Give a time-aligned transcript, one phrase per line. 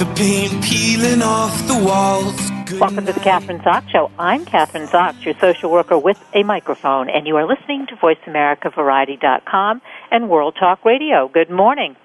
[0.00, 2.34] the paint peeling off the walls.
[2.80, 4.10] Welcome to the Kathryn Zox Show.
[4.18, 9.82] I'm Kathryn Zox, your social worker with a microphone, and you are listening to VoiceAmericaVariety.com
[10.10, 11.28] and World Talk Radio.
[11.28, 11.96] Good morning.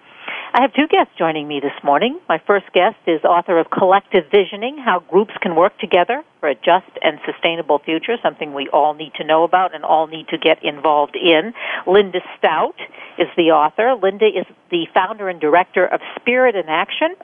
[0.54, 2.20] I have two guests joining me this morning.
[2.28, 6.56] My first guest is author of Collective Visioning, How Groups Can Work Together for a
[6.56, 10.38] Just and Sustainable Future, something we all need to know about and all need to
[10.38, 11.54] get involved in.
[11.88, 12.76] Linda Stout
[13.18, 13.96] is the author.
[13.96, 17.16] Linda is the founder and director of Spirit in Action.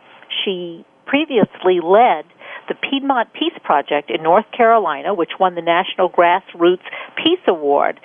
[0.44, 2.26] She previously led
[2.68, 6.86] the Piedmont Peace Project in North Carolina, which won the National Grassroots
[7.18, 8.00] Peace Award.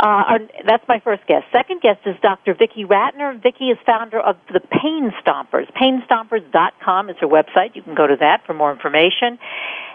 [0.00, 1.44] Uh, that's my first guest.
[1.52, 2.54] Second guest is Dr.
[2.54, 3.40] Vicki Ratner.
[3.40, 5.70] Vicki is founder of the Pain Stompers.
[5.80, 7.74] PainStompers.com is her website.
[7.74, 9.38] You can go to that for more information.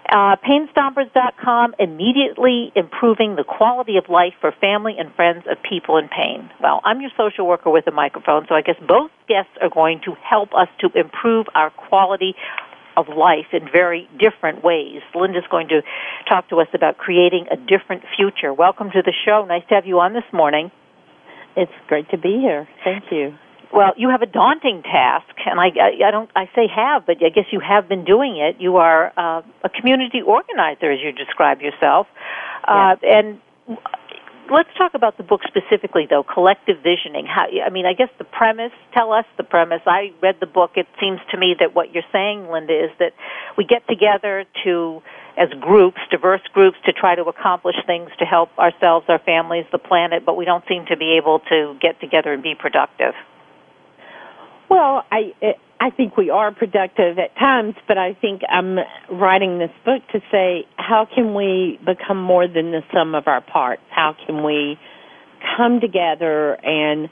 [0.08, 6.08] Uh, PainStompers.com, immediately improving the quality of life for family and friends of people in
[6.08, 6.50] pain.
[6.61, 10.02] Well, I'm your social worker with a microphone, so I guess both guests are going
[10.05, 12.33] to help us to improve our quality
[12.97, 15.02] of life in very different ways.
[15.16, 15.81] Linda's going to
[16.27, 18.54] talk to us about creating a different future.
[18.54, 19.45] Welcome to the show.
[19.48, 20.71] Nice to have you on this morning.
[21.55, 22.67] It's great to be here.
[22.83, 23.38] Thank you.
[23.72, 27.18] Well, you have a daunting task, and I, I, I don't, I say have, but
[27.24, 28.60] I guess you have been doing it.
[28.60, 32.08] You are uh, a community organizer, as you describe yourself,
[32.68, 33.40] uh, and
[34.52, 36.24] let's talk about the book specifically, though.
[36.24, 37.26] Collective visioning.
[37.26, 38.72] How, I mean, I guess the premise.
[38.94, 39.82] Tell us the premise.
[39.86, 40.72] I read the book.
[40.76, 43.14] It seems to me that what you're saying, Linda, is that
[43.58, 45.02] we get together to,
[45.38, 49.78] as groups, diverse groups, to try to accomplish things to help ourselves, our families, the
[49.78, 53.14] planet, but we don't seem to be able to get together and be productive.
[54.70, 55.34] Well, I
[55.80, 58.78] I think we are productive at times, but I think I'm
[59.12, 63.42] writing this book to say how can we become more than the sum of our
[63.42, 63.82] parts?
[63.90, 64.78] How can we
[65.58, 67.10] come together and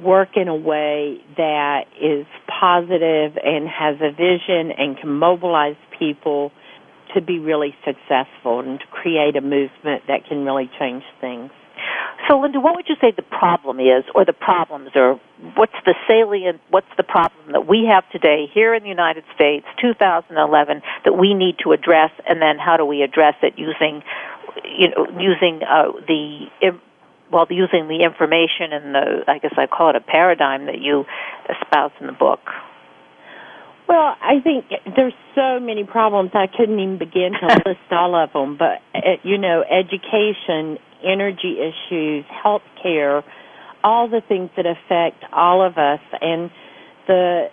[0.00, 2.26] work in a way that is
[2.60, 6.52] positive and has a vision and can mobilize people
[7.14, 11.50] to be really successful and to create a movement that can really change things.
[12.28, 15.20] So, Linda, what would you say the problem is, or the problems, or
[15.54, 19.64] what's the salient, what's the problem that we have today here in the United States,
[19.80, 24.02] 2011, that we need to address, and then how do we address it using,
[24.64, 26.46] you know, using uh, the
[27.30, 31.04] well, using the information and the, I guess I call it a paradigm that you
[31.50, 32.40] espouse in the book.
[33.88, 34.66] Well, I think
[34.96, 38.56] there's so many problems I couldn't even begin to list all of them.
[38.56, 43.22] But uh, you know, education energy issues, health care,
[43.84, 46.50] all the things that affect all of us, and
[47.06, 47.46] the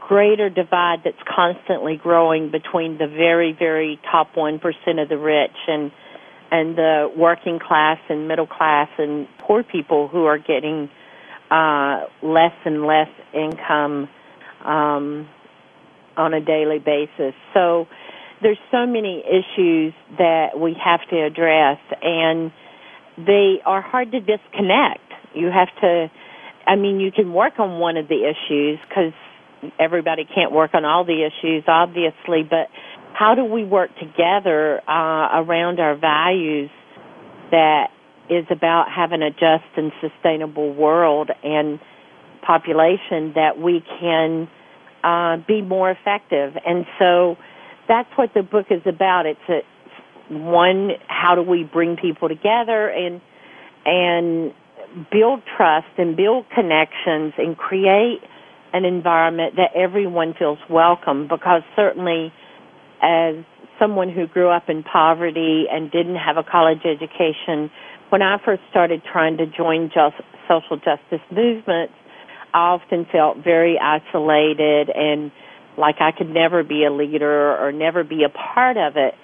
[0.00, 4.60] greater divide that's constantly growing between the very, very top 1%
[5.02, 5.90] of the rich and
[6.50, 10.88] and the working class and middle class and poor people who are getting
[11.50, 14.08] uh, less and less income
[14.64, 15.28] um,
[16.16, 17.34] on a daily basis.
[17.54, 17.88] So
[18.40, 22.52] there's so many issues that we have to address, and
[23.16, 25.00] they are hard to disconnect.
[25.34, 26.10] You have to,
[26.66, 29.12] I mean, you can work on one of the issues because
[29.78, 32.68] everybody can't work on all the issues, obviously, but
[33.14, 36.70] how do we work together uh, around our values
[37.50, 37.88] that
[38.28, 41.78] is about having a just and sustainable world and
[42.46, 44.48] population that we can
[45.04, 46.54] uh, be more effective?
[46.66, 47.36] And so
[47.86, 49.26] that's what the book is about.
[49.26, 49.60] It's a,
[50.30, 53.20] one, how do we bring people together and
[53.86, 54.52] and
[55.10, 58.20] build trust and build connections and create
[58.72, 61.28] an environment that everyone feels welcome?
[61.28, 62.32] Because certainly
[63.02, 63.36] as
[63.78, 67.70] someone who grew up in poverty and didn't have a college education
[68.10, 70.16] when I first started trying to join just
[70.48, 71.94] social justice movements
[72.54, 75.32] I often felt very isolated and
[75.76, 79.14] like I could never be a leader or never be a part of it,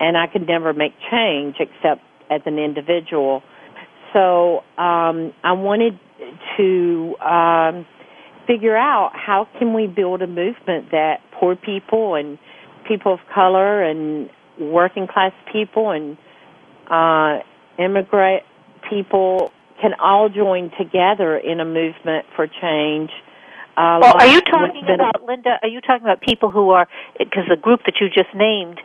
[0.00, 3.42] and I could never make change except as an individual.
[4.12, 5.98] So um, I wanted
[6.56, 7.86] to um,
[8.46, 12.38] figure out how can we build a movement that poor people and
[12.88, 16.16] people of color and working class people and
[16.90, 17.42] uh,
[17.78, 18.42] immigrant
[18.88, 23.10] people can all join together in a movement for change.
[23.76, 25.58] Uh, well, are you talking about Linda?
[25.62, 26.88] Are you talking about people who are
[27.18, 28.80] because the group that you just named?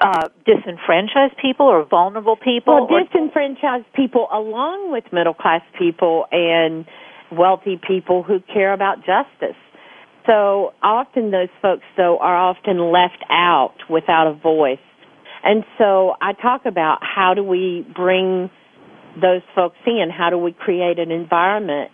[0.00, 2.88] Uh, disenfranchised people or vulnerable people?
[2.90, 6.86] Well, disenfranchised people along with middle class people and
[7.30, 9.56] wealthy people who care about justice.
[10.26, 14.78] So often those folks, though, are often left out without a voice.
[15.42, 18.50] And so I talk about how do we bring
[19.20, 20.08] those folks in?
[20.10, 21.90] How do we create an environment?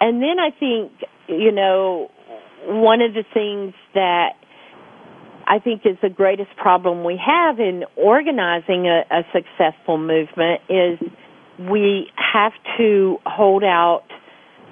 [0.00, 0.92] And then I think,
[1.28, 2.10] you know,
[2.66, 4.34] one of the things that
[5.46, 10.98] I think is the greatest problem we have in organizing a, a successful movement is
[11.58, 14.04] we have to hold out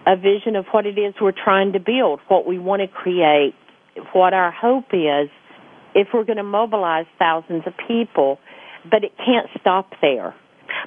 [0.07, 3.55] a vision of what it is we're trying to build, what we want to create,
[4.13, 5.29] what our hope is,
[5.95, 8.39] if we're going to mobilize thousands of people.
[8.91, 10.35] But it can't stop there.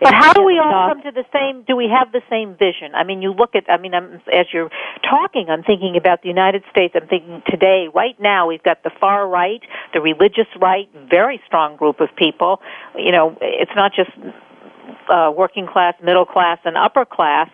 [0.02, 1.64] But how do we all come to the same?
[1.68, 2.96] Do we have the same vision?
[2.96, 3.70] I mean, you look at.
[3.70, 4.72] I mean, I'm, as you're
[5.08, 6.96] talking, I'm thinking about the United States.
[7.00, 9.62] I'm thinking today, right now, we've got the far right,
[9.94, 12.62] the religious right, very strong group of people.
[12.98, 14.10] You know, it's not just
[15.08, 17.50] uh, working class, middle class, and upper class.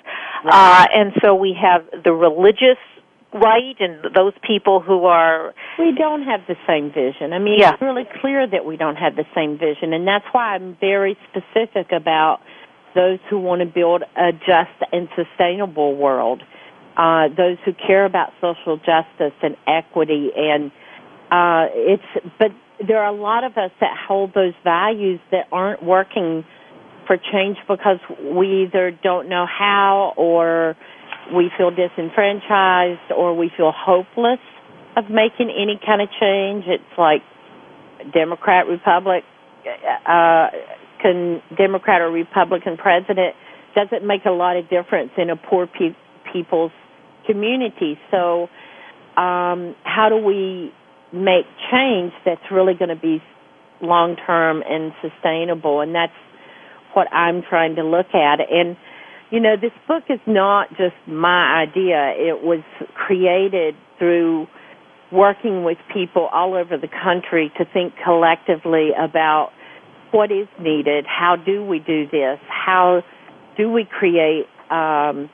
[0.46, 0.86] Right.
[0.86, 2.78] Uh, and so we have the religious
[3.34, 7.74] right and those people who are we don't have the same vision i mean yeah.
[7.74, 11.18] it's really clear that we don't have the same vision and that's why i'm very
[11.30, 12.40] specific about
[12.96, 16.42] those who want to build a just and sustainable world
[16.96, 20.72] uh those who care about social justice and equity and
[21.30, 22.04] uh it's
[22.40, 22.52] but
[22.86, 26.46] there are a lot of us that hold those values that aren't working
[27.08, 30.76] for change because we either don't know how or
[31.36, 34.40] we feel disenfranchised or we feel hopeless
[34.96, 36.66] of making any kind of change.
[36.68, 37.22] It's like
[38.14, 39.24] Democrat, Republic,
[40.06, 40.48] uh,
[41.02, 43.36] can Democrat or Republican president
[43.76, 45.96] doesn't make a lot of difference in a poor pe-
[46.34, 46.72] people's
[47.28, 48.00] community.
[48.10, 48.48] So,
[49.18, 50.74] um, how do we
[51.14, 53.22] make change that's really going to be
[53.82, 55.82] long term and sustainable?
[55.82, 56.14] And that's
[56.94, 58.40] what I'm trying to look at.
[58.50, 58.76] And,
[59.32, 62.14] you know, this book is not just my idea.
[62.16, 62.64] It was
[62.94, 64.48] created through
[65.12, 69.52] working with people all over the country to think collectively about
[70.12, 73.02] what is needed, how do we do this, how
[73.58, 75.30] do we create um,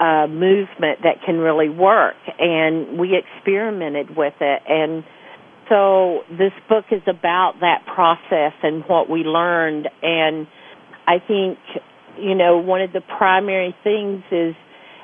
[0.00, 4.62] a movement that can really work, and we experimented with it.
[4.68, 5.04] And
[5.68, 10.46] so this book is about that process and what we learned and
[11.06, 11.58] I think,
[12.18, 14.54] you know, one of the primary things is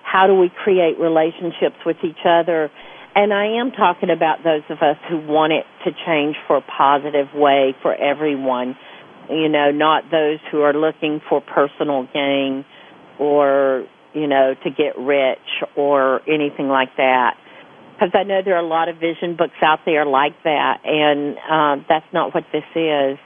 [0.03, 2.71] how do we create relationships with each other?
[3.15, 6.63] And I am talking about those of us who want it to change for a
[6.63, 8.77] positive way for everyone.
[9.29, 12.65] You know, not those who are looking for personal gain
[13.19, 15.39] or, you know, to get rich
[15.77, 17.37] or anything like that.
[17.93, 21.37] Because I know there are a lot of vision books out there like that, and
[21.51, 23.19] um, that's not what this is.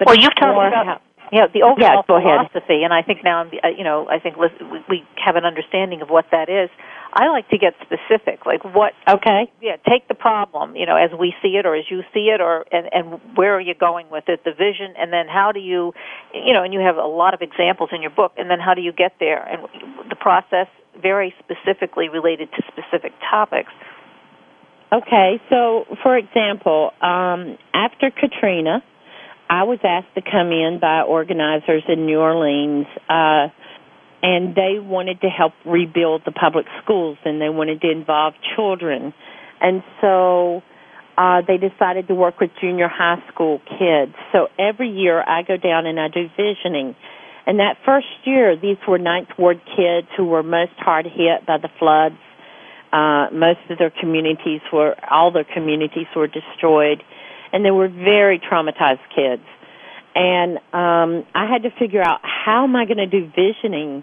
[0.00, 1.00] But well, you've talked about how,
[1.32, 5.04] yeah, the overall yeah, philosophy, and I think now, uh, you know, I think we
[5.16, 6.70] have an understanding of what that is.
[7.12, 8.92] I like to get specific, like what.
[9.08, 9.50] Okay.
[9.60, 12.40] Yeah, take the problem, you know, as we see it, or as you see it,
[12.40, 15.60] or and, and where are you going with it, the vision, and then how do
[15.60, 15.94] you,
[16.34, 18.74] you know, and you have a lot of examples in your book, and then how
[18.74, 19.62] do you get there, and
[20.10, 20.66] the process
[21.00, 23.72] very specifically related to specific topics.
[24.92, 28.82] Okay, so for example, um, after Katrina
[29.48, 33.48] I was asked to come in by organizers in New Orleans, uh,
[34.22, 39.12] and they wanted to help rebuild the public schools, and they wanted to involve children,
[39.60, 40.62] and so
[41.16, 44.14] uh, they decided to work with junior high school kids.
[44.32, 46.96] So every year I go down and I do visioning.
[47.46, 51.58] And that first year, these were Ninth Ward kids who were most hard hit by
[51.58, 52.16] the floods.
[52.92, 57.02] Uh, most of their communities were, all their communities were destroyed
[57.54, 59.46] and they were very traumatized kids.
[60.16, 64.02] And um, I had to figure out how am I going to do visioning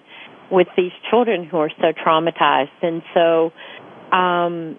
[0.49, 2.79] with these children who are so traumatized.
[2.81, 3.51] And so
[4.15, 4.77] um,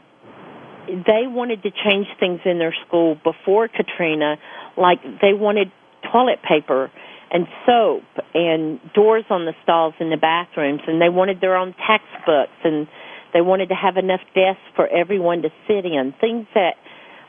[0.89, 4.37] they wanted to change things in their school before Katrina,
[4.77, 5.71] like they wanted
[6.11, 6.91] toilet paper
[7.31, 11.75] and soap and doors on the stalls in the bathrooms, and they wanted their own
[11.87, 12.89] textbooks and
[13.33, 16.75] They wanted to have enough desks for everyone to sit in, things that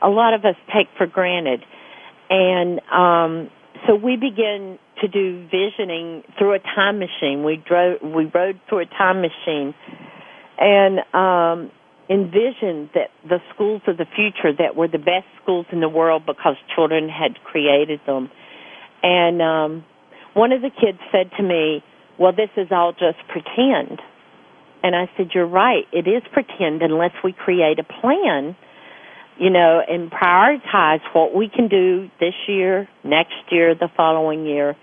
[0.02, 1.64] a lot of us take for granted.
[2.30, 3.50] And um,
[3.86, 7.44] so we began to do visioning through a time machine.
[7.44, 9.74] We drove, we rode through a time machine,
[10.58, 11.70] and um,
[12.08, 16.24] envisioned that the schools of the future that were the best schools in the world
[16.26, 18.30] because children had created them.
[19.02, 19.84] And um,
[20.34, 21.82] one of the kids said to me,
[22.18, 24.00] "Well, this is all just pretend."
[24.82, 25.84] And I said, "You're right.
[25.92, 28.56] It is pretend unless we create a plan."
[29.38, 34.76] You know, and prioritize what we can do this year, next year, the following year,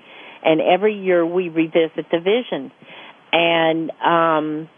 [0.44, 2.72] and every year we revisit the vision.
[3.32, 4.70] And um,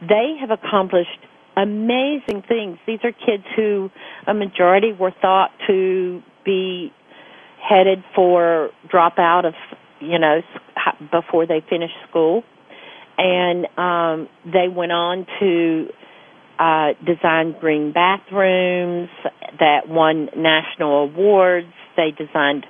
[0.00, 1.18] they have accomplished
[1.56, 2.78] amazing things.
[2.86, 3.90] These are kids who
[4.26, 6.92] a majority were thought to be
[7.66, 9.54] headed for dropout of,
[10.00, 10.42] you know,
[11.10, 12.42] before they finished school.
[13.16, 15.88] And um, they went on to
[16.58, 19.08] uh, designed green bathrooms
[19.58, 21.72] that won national awards.
[21.96, 22.66] They designed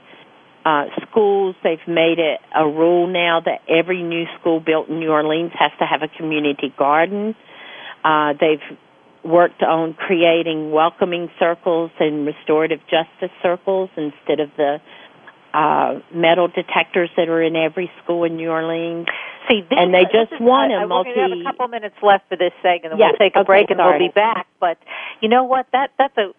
[0.65, 1.57] uh, schools.
[1.63, 5.73] They've made it a rule now that every new school built in New Orleans has
[5.79, 7.35] to have a community garden.
[8.03, 8.79] Uh, they've
[9.25, 14.79] worked on creating welcoming circles and restorative justice circles instead of the
[15.55, 19.07] uh, metal detectors that are in every school in New Orleans.
[19.49, 21.11] See, this, and they just is, won a multi.
[21.11, 23.37] We're going to have a couple minutes left for this segment, and yes, we'll take
[23.37, 24.01] a okay, break, and sorry.
[24.01, 24.49] we'll be back.
[24.59, 24.79] But
[25.21, 25.67] you know what?
[25.73, 26.33] That that's a.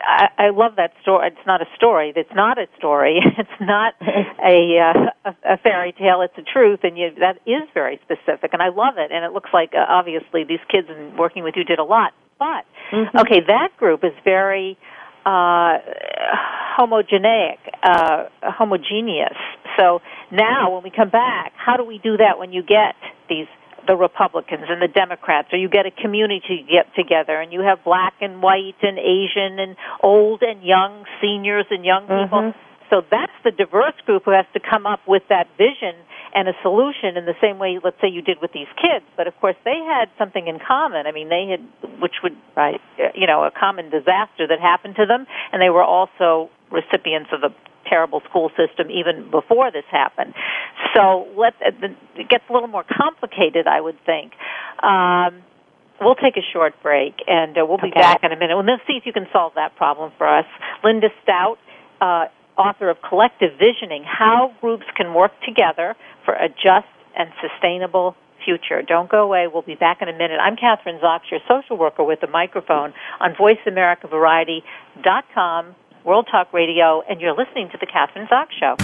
[0.00, 1.28] I, I love that story.
[1.28, 2.12] It's not a story.
[2.16, 3.20] It's not a story.
[3.38, 6.22] It's not a, uh, a a fairy tale.
[6.22, 9.12] It's a truth, and you, that is very specific, and I love it.
[9.12, 12.14] And it looks like uh, obviously these kids and working with you did a lot.
[12.38, 13.18] But mm-hmm.
[13.18, 14.78] okay, that group is very
[15.28, 15.78] uh,
[16.78, 19.36] homogeneic, uh, homogeneous.
[19.76, 20.00] So
[20.32, 22.94] now, when we come back, how do we do that when you get
[23.28, 23.46] these
[23.86, 27.82] the Republicans and the Democrats, or you get a community get together and you have
[27.84, 32.52] black and white and Asian and old and young, seniors and young people.
[32.52, 32.67] Mm-hmm.
[32.90, 35.94] So that's the diverse group who has to come up with that vision
[36.34, 39.04] and a solution in the same way, let's say you did with these kids.
[39.16, 41.06] But of course, they had something in common.
[41.06, 41.60] I mean, they had,
[42.00, 42.80] which would, right,
[43.14, 47.40] you know, a common disaster that happened to them, and they were also recipients of
[47.40, 47.48] the
[47.88, 50.34] terrible school system even before this happened.
[50.94, 54.32] So let it gets a little more complicated, I would think.
[54.82, 55.42] Um,
[56.00, 58.00] we'll take a short break, and uh, we'll be Okay.
[58.00, 58.56] back in a minute.
[58.56, 60.46] We'll then see if you can solve that problem for us.
[60.84, 61.58] Linda Stout.
[62.00, 62.26] Uh,
[62.58, 68.82] author of Collective Visioning How Groups Can Work Together for a Just and Sustainable Future.
[68.82, 69.46] Don't go away.
[69.46, 70.40] We'll be back in a minute.
[70.40, 77.20] I'm Kathryn Zox, your social worker with the microphone on VoiceAmericaVariety.com, World Talk Radio, and
[77.20, 78.76] you're listening to The Kathryn Zox Show.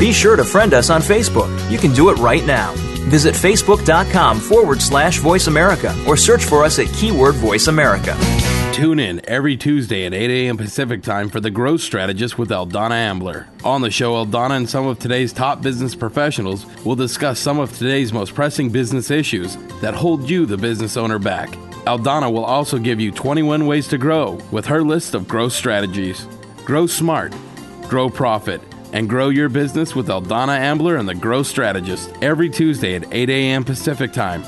[0.00, 1.50] Be sure to friend us on Facebook.
[1.70, 2.74] You can do it right now.
[3.10, 8.16] Visit facebook.com forward slash voice America or search for us at keyword voice America.
[8.72, 10.56] Tune in every Tuesday at 8 a.m.
[10.56, 13.48] Pacific time for The Growth Strategist with Eldana Ambler.
[13.64, 17.76] On the show, Eldana and some of today's top business professionals will discuss some of
[17.76, 21.50] today's most pressing business issues that hold you, the business owner, back.
[21.88, 26.28] Eldana will also give you 21 ways to grow with her list of growth strategies.
[26.64, 27.34] Grow smart,
[27.88, 32.94] grow profit, and grow your business with Eldana Ambler and the Growth Strategist every Tuesday
[32.94, 33.64] at 8 a.m.
[33.64, 34.42] Pacific time,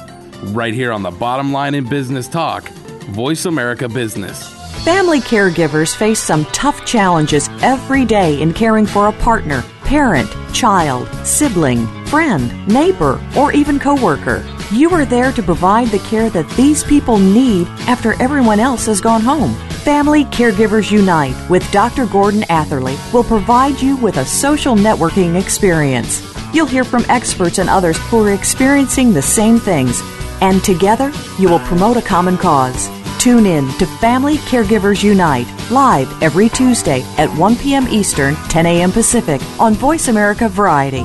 [0.54, 2.68] right here on the Bottom Line in Business Talk,
[3.11, 4.49] Voice America Business.
[4.84, 11.08] Family caregivers face some tough challenges every day in caring for a partner, parent, child,
[11.25, 14.44] sibling, friend, neighbor, or even coworker.
[14.72, 19.00] You are there to provide the care that these people need after everyone else has
[19.00, 19.54] gone home.
[19.84, 22.06] Family Caregivers Unite with Dr.
[22.06, 26.22] Gordon Atherley will provide you with a social networking experience.
[26.54, 30.00] You'll hear from experts and others who are experiencing the same things,
[30.40, 32.88] and together you will promote a common cause.
[33.18, 37.88] Tune in to Family Caregivers Unite live every Tuesday at 1 p.m.
[37.88, 38.92] Eastern, 10 a.m.
[38.92, 41.04] Pacific on Voice America Variety.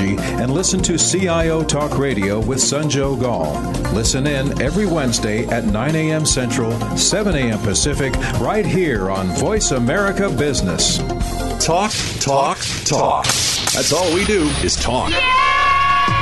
[0.00, 3.60] technology and listen to CIO Talk Radio with Sanjog Aul.
[3.92, 6.26] Listen in every Wednesday at 9 a.m.
[6.26, 7.58] Central, 7 a.m.
[7.60, 10.98] Pacific, right here on Voice America Business.
[11.64, 13.24] Talk, talk, talk.
[13.24, 15.12] That's all we do is talk.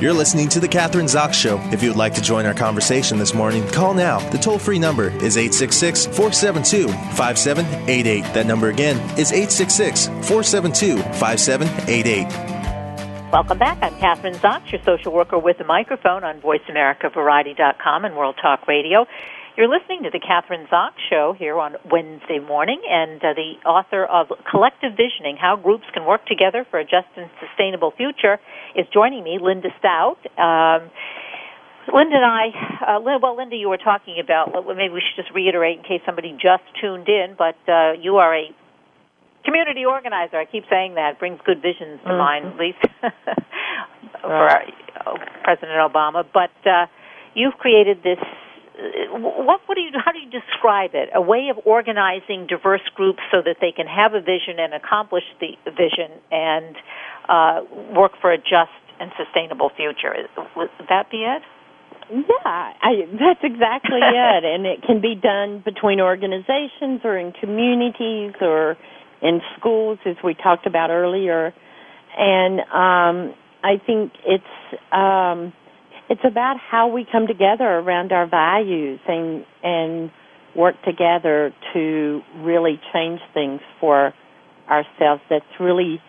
[0.00, 1.60] You're listening to The Kathryn Zox Show.
[1.72, 4.18] If you would like to join our conversation this morning, call now.
[4.30, 8.22] The toll free number is 866 472 5788.
[8.32, 13.30] That number again is 866 472 5788.
[13.30, 13.76] Welcome back.
[13.82, 19.06] I'm Kathryn Zox, your social worker with a microphone on VoiceAmericaVariety.com and World Talk Radio.
[19.60, 24.06] You're listening to the Kathryn Zox Show here on Wednesday morning, and uh, the author
[24.06, 28.40] of Collective Visioning How Groups Can Work Together for a Just and Sustainable Future
[28.74, 30.16] is joining me, Linda Stout.
[30.40, 30.88] Um,
[31.92, 35.76] Linda and I, uh, well, Linda, you were talking about, maybe we should just reiterate
[35.76, 38.48] in case somebody just tuned in, but uh, you are a
[39.44, 40.38] community organizer.
[40.38, 41.18] I keep saying that.
[41.18, 42.16] Brings good visions to mm-hmm.
[42.16, 42.80] mind, at least
[44.22, 44.72] for right.
[45.04, 46.24] uh, President Obama.
[46.24, 46.86] But uh,
[47.34, 48.24] you've created this
[49.10, 51.08] what, what do you, how do you describe it?
[51.14, 55.24] A way of organizing diverse groups so that they can have a vision and accomplish
[55.40, 56.76] the vision and
[57.28, 57.60] uh,
[57.94, 60.14] work for a just and sustainable future.
[60.56, 61.42] Would that be it?
[62.10, 64.44] Yeah, I, that's exactly it.
[64.44, 68.76] And it can be done between organizations or in communities or
[69.22, 71.54] in schools, as we talked about earlier.
[72.16, 74.44] And um, I think it's
[74.92, 75.52] um,
[76.10, 80.10] it's about how we come together around our values and and
[80.56, 84.12] work together to really change things for
[84.68, 86.02] ourselves that's really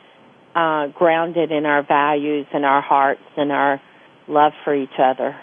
[0.55, 3.79] uh, grounded in our values and our hearts and our
[4.27, 5.35] love for each other.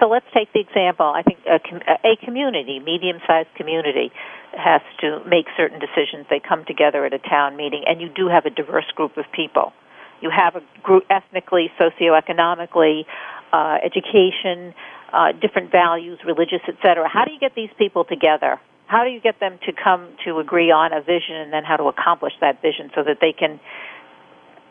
[0.00, 1.06] So let's take the example.
[1.06, 1.58] I think a,
[2.06, 4.12] a community, medium-sized community,
[4.56, 6.26] has to make certain decisions.
[6.30, 9.24] They come together at a town meeting, and you do have a diverse group of
[9.34, 9.72] people.
[10.22, 13.02] You have a group ethnically, socioeconomically,
[13.54, 14.74] uh, education,
[15.12, 17.08] uh, different values, religious, etc.
[17.08, 18.58] How do you get these people together?
[18.86, 21.76] How do you get them to come to agree on a vision and then how
[21.76, 23.60] to accomplish that vision so that they can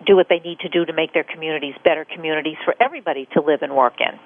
[0.06, 3.42] do what they need to do to make their communities better communities for everybody to
[3.42, 4.20] live and work in?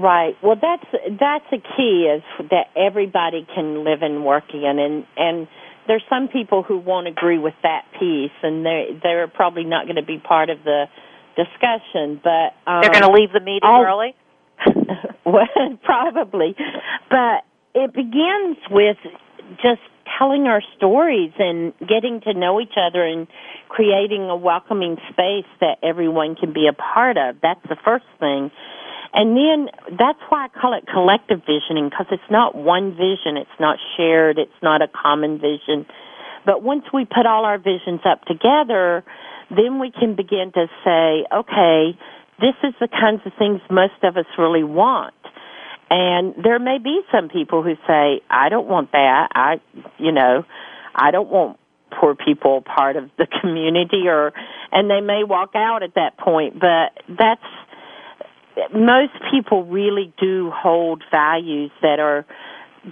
[0.00, 0.36] Right.
[0.42, 0.88] Well, that's
[1.20, 5.46] that's a key is that everybody can live and work in, and and
[5.86, 9.96] there's some people who won't agree with that piece, and they they're probably not going
[9.96, 10.86] to be part of the
[11.36, 14.14] discussion, but um, they're going to leave the meeting I'll, early.
[15.26, 15.46] well,
[15.84, 16.56] probably,
[17.10, 18.98] but it begins with
[19.62, 19.80] just
[20.18, 23.26] telling our stories and getting to know each other and
[23.68, 27.36] creating a welcoming space that everyone can be a part of.
[27.42, 28.50] That's the first thing.
[29.14, 29.68] And then
[29.98, 34.38] that's why I call it collective visioning because it's not one vision, it's not shared,
[34.38, 35.86] it's not a common vision.
[36.46, 39.04] But once we put all our visions up together,
[39.56, 41.98] then we can begin to say, okay,
[42.40, 45.14] this is the kinds of things most of us really want.
[45.90, 49.28] And there may be some people who say, I don't want that.
[49.34, 49.60] I,
[49.98, 50.44] you know,
[50.94, 51.58] I don't want
[52.00, 54.32] poor people part of the community or,
[54.72, 57.42] and they may walk out at that point, but that's,
[58.74, 62.26] most people really do hold values that are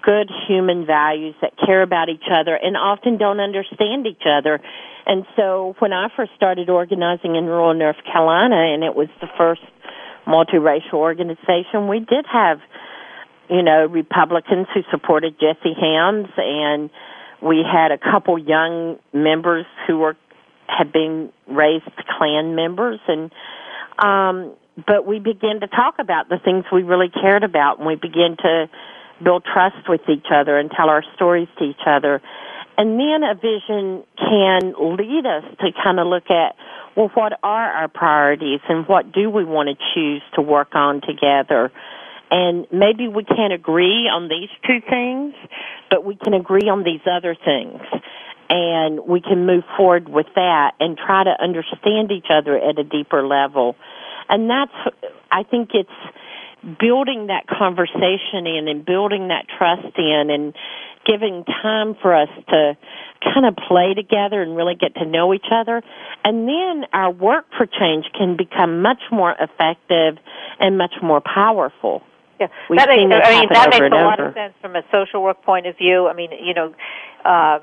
[0.02, 4.60] good human values that care about each other and often don't understand each other.
[5.06, 9.26] And so when I first started organizing in rural North Carolina, and it was the
[9.36, 9.62] first
[10.26, 12.60] multiracial organization, we did have,
[13.48, 16.90] you know, Republicans who supported Jesse Helms, and
[17.42, 20.16] we had a couple young members who were
[20.68, 23.32] had been raised Klan members, and
[23.98, 24.54] um,
[24.86, 28.36] but we began to talk about the things we really cared about, and we began
[28.36, 28.70] to
[29.22, 32.20] build trust with each other and tell our stories to each other
[32.80, 36.56] and then a vision can lead us to kind of look at,
[36.96, 41.02] well, what are our priorities and what do we want to choose to work on
[41.02, 41.70] together?
[42.30, 45.34] And maybe we can't agree on these two things,
[45.90, 47.82] but we can agree on these other things.
[48.48, 52.84] And we can move forward with that and try to understand each other at a
[52.84, 53.76] deeper level.
[54.30, 54.72] And that's,
[55.30, 55.90] I think it's
[56.78, 60.54] building that conversation in and building that trust in and
[61.06, 62.76] giving time for us to
[63.24, 65.82] kind of play together and really get to know each other.
[66.24, 70.18] And then our work for change can become much more effective
[70.58, 72.02] and much more powerful.
[72.38, 75.42] Yeah, that makes, I mean that makes a lot of sense from a social work
[75.42, 76.08] point of view.
[76.08, 76.74] I mean, you know,
[77.24, 77.58] uh,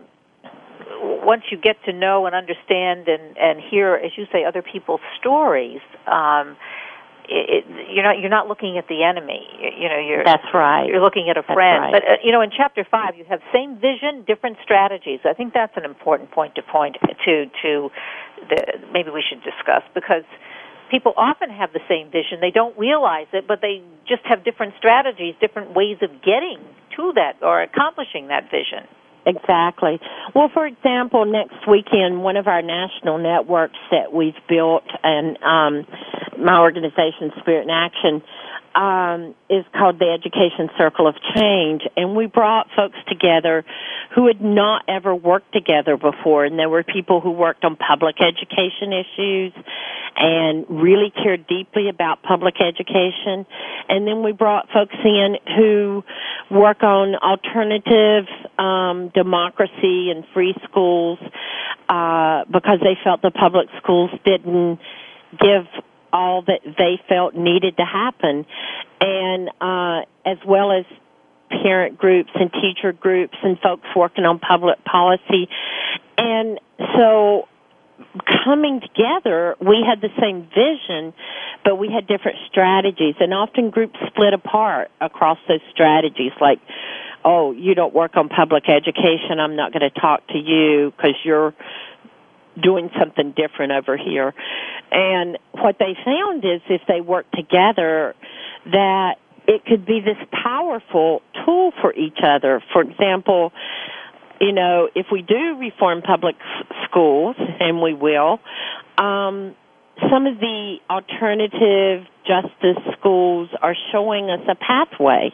[1.02, 5.02] once you get to know and understand and and hear, as you say, other people's
[5.20, 5.82] stories.
[6.06, 6.58] Um,
[7.30, 9.46] it, it, you're not you're not looking at the enemy.
[9.60, 10.88] You, you know, you're that's right.
[10.88, 11.84] You're looking at a friend.
[11.84, 11.92] right.
[11.92, 15.20] But uh, you know, in chapter five, you have same vision, different strategies.
[15.26, 17.90] I think that's an important point to point to to
[18.50, 18.60] the
[18.92, 20.24] maybe we should discuss because
[20.90, 22.40] people often have the same vision.
[22.40, 26.60] They don't realize it, but they just have different strategies, different ways of getting
[26.96, 28.88] to that or accomplishing that vision.
[29.28, 30.00] Exactly.
[30.34, 35.86] Well, for example, next weekend, one of our national networks that we've built, and um,
[36.40, 38.24] my organization, Spirit in Action,
[38.78, 43.66] um, is called the Education Circle of Change, and we brought folks together
[44.14, 48.18] who had not ever worked together before, and there were people who worked on public
[48.22, 49.52] education issues
[50.16, 53.48] and really cared deeply about public education,
[53.90, 56.04] and then we brought folks in who
[56.52, 58.26] work on alternative
[58.60, 61.18] um, democracy and free schools
[61.90, 64.80] uh, because they felt the public schools didn't
[65.32, 65.66] give
[66.14, 68.46] all that they felt needed to happen,
[69.02, 70.86] and uh, as well as
[71.50, 75.48] parent groups and teacher groups and folks working on public policy.
[76.18, 76.60] And
[76.96, 77.48] so
[78.46, 81.14] coming together, we had the same vision,
[81.64, 86.60] but we had different strategies, and often groups split apart across those strategies, like,
[87.26, 91.16] oh, you don't work on public education, I'm not going to talk to you because
[91.24, 91.54] you're
[92.62, 94.34] doing something different over here.
[94.92, 98.16] And what they found is if they work together,
[98.66, 99.16] that
[99.48, 102.62] it could be this powerful tool for each other.
[102.74, 103.54] For example,
[104.40, 106.36] you know, if we do reform public
[106.86, 108.40] schools, and we will,
[108.98, 109.56] um,
[110.12, 115.32] some of the alternative justice schools are showing us a pathway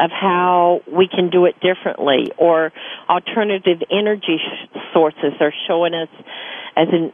[0.00, 2.72] of how we can do it differently, or
[3.08, 4.38] alternative energy
[4.92, 6.08] sources are showing us
[6.76, 7.12] as in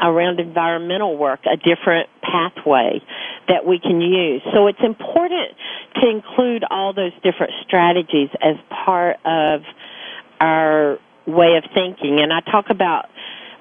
[0.00, 3.00] around environmental work a different pathway
[3.48, 4.42] that we can use.
[4.52, 5.50] So it's important
[6.00, 9.60] to include all those different strategies as part of
[10.40, 12.18] our way of thinking.
[12.20, 13.10] And I talk about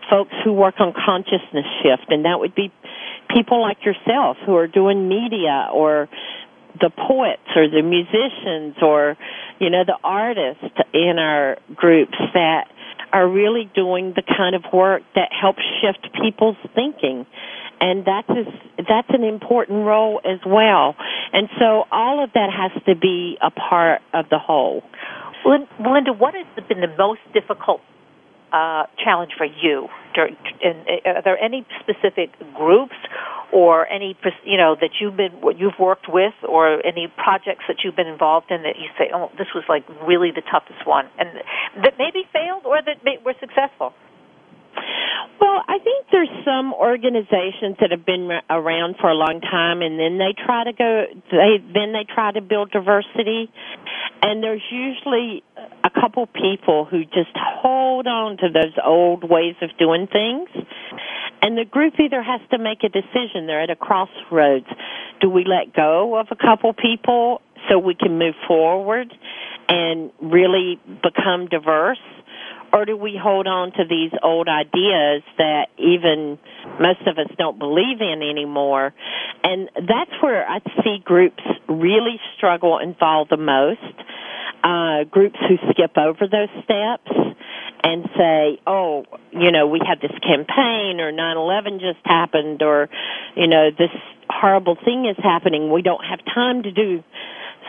[0.10, 2.72] folks who work on consciousness shift, and that would be
[3.30, 6.10] people like yourself who are doing media or
[6.80, 9.18] the poets or the musicians or
[9.60, 12.66] you know the artists in our groups that
[13.12, 17.26] are really doing the kind of work that helps shift people's thinking.
[17.80, 18.30] And that's
[18.78, 20.96] that's an important role as well.
[21.34, 24.84] And so all of that has to be a part of the whole.
[25.46, 27.82] Lin- Linda, what has been the most difficult
[28.52, 29.88] uh, challenge for you?
[30.18, 30.28] Uh,
[31.06, 32.96] are there any specific groups
[33.52, 37.96] or any you know that you've been you've worked with, or any projects that you've
[37.96, 41.30] been involved in that you say, oh, this was like really the toughest one, and
[41.84, 43.94] that maybe failed or that were successful?
[45.40, 50.00] Well, I think there's some organizations that have been around for a long time, and
[50.00, 51.06] then they try to go.
[51.32, 53.52] They then they try to build diversity,
[54.22, 55.44] and there's usually
[55.81, 60.50] a couple people who just hold on to those old ways of doing things,
[61.42, 63.48] and the group either has to make a decision.
[63.48, 64.68] They're at a crossroads.
[65.20, 69.14] Do we let go of a couple people so we can move forward
[69.70, 72.00] and really become diverse?
[72.74, 76.40] or do we hold on to these old ideas that even
[76.80, 78.94] most of us don't believe in anymore?
[79.44, 83.80] And that's where I see groups really struggle and fall the most.
[84.64, 87.10] Uh, groups who skip over those steps
[87.84, 92.88] and say, oh, you know, we had this campaign or 9-11 just happened or,
[93.36, 93.90] you know, this
[94.30, 95.72] horrible thing is happening.
[95.72, 97.04] We don't have time to do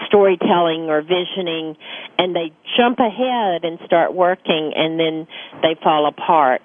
[0.07, 1.77] storytelling or visioning
[2.19, 5.27] and they jump ahead and start working and then
[5.63, 6.63] they fall apart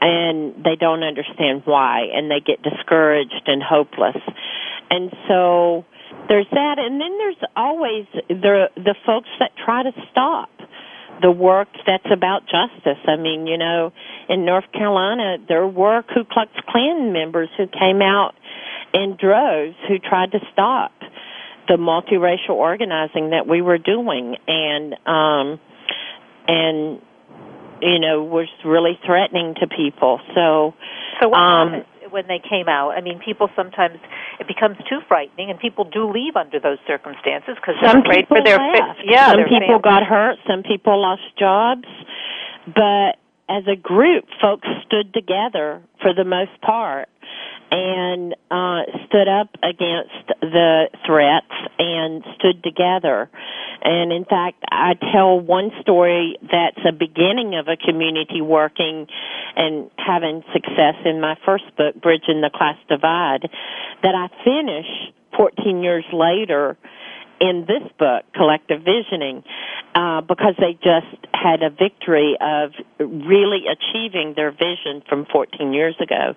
[0.00, 4.16] and they don't understand why and they get discouraged and hopeless
[4.90, 5.84] and so
[6.28, 6.78] there's that.
[6.78, 10.48] And then there's always the the folks that try to stop
[11.22, 12.98] the work that's about justice.
[13.06, 13.92] I mean, you know,
[14.28, 18.34] in North Carolina, there were Ku Klux Klan members who came out
[18.94, 20.92] in droves who tried to stop
[21.68, 24.36] the multiracial organizing that we were doing.
[24.48, 25.60] And um
[26.48, 27.02] and
[27.82, 30.20] you know was really threatening to people.
[30.34, 30.74] So
[31.20, 32.90] So what um happened when they came out?
[32.90, 33.98] I mean, people sometimes
[34.38, 38.28] it becomes too frightening, and people do leave under those circumstances because they're some afraid
[38.28, 38.98] people for their left.
[39.00, 39.30] fa- yeah.
[39.30, 39.82] some people families.
[39.82, 41.88] got hurt some people lost jobs
[42.66, 43.16] but
[43.48, 47.08] as a group folks stood together for the most part
[47.70, 53.30] and uh stood up against the threats and stood together.
[53.82, 59.06] And in fact, I tell one story that's a beginning of a community working
[59.56, 63.48] and having success in my first book, Bridging the Class Divide,
[64.02, 64.86] that I finish
[65.36, 66.76] 14 years later
[67.40, 69.42] in this book, Collective Visioning,
[69.94, 75.96] uh, because they just had a victory of really achieving their vision from 14 years
[76.00, 76.34] ago.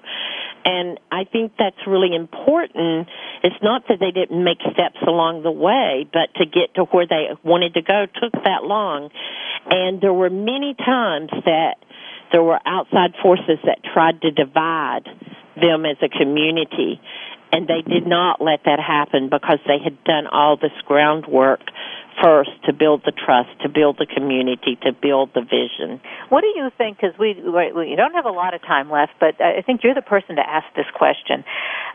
[0.65, 3.09] And I think that's really important.
[3.43, 7.05] It's not that they didn't make steps along the way, but to get to where
[7.05, 9.09] they wanted to go took that long.
[9.69, 11.75] And there were many times that
[12.31, 15.03] there were outside forces that tried to divide
[15.59, 16.99] them as a community
[17.53, 21.61] and they did not let that happen because they had done all this groundwork
[22.21, 26.01] first to build the trust, to build the community, to build the vision.
[26.29, 26.97] What do you think?
[26.97, 30.01] Because we, we don't have a lot of time left, but I think you're the
[30.01, 31.43] person to ask this question.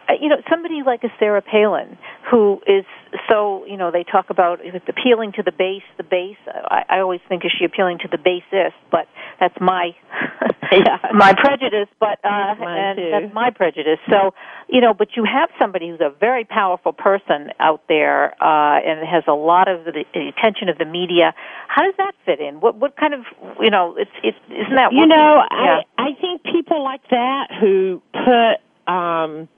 [0.08, 1.98] Uh, you know, somebody like a Sarah Palin,
[2.30, 2.84] who is
[3.28, 6.36] so, you know, they talk about appealing to the base, the base.
[6.46, 9.06] I, I always think is she appealing to the basist, but
[9.40, 9.92] that's my
[10.72, 10.98] yeah.
[11.14, 11.88] my prejudice.
[12.00, 13.10] But uh, and too.
[13.10, 13.98] that's my prejudice.
[14.10, 14.34] So,
[14.68, 19.06] you know, but you have somebody who's a very powerful person out there, uh, and
[19.06, 21.34] has a lot of the, the attention of the media.
[21.68, 22.60] How does that fit in?
[22.60, 23.20] What what kind of,
[23.60, 25.80] you know, it's it's isn't that you know yeah.
[25.96, 29.48] I I think people like that who put um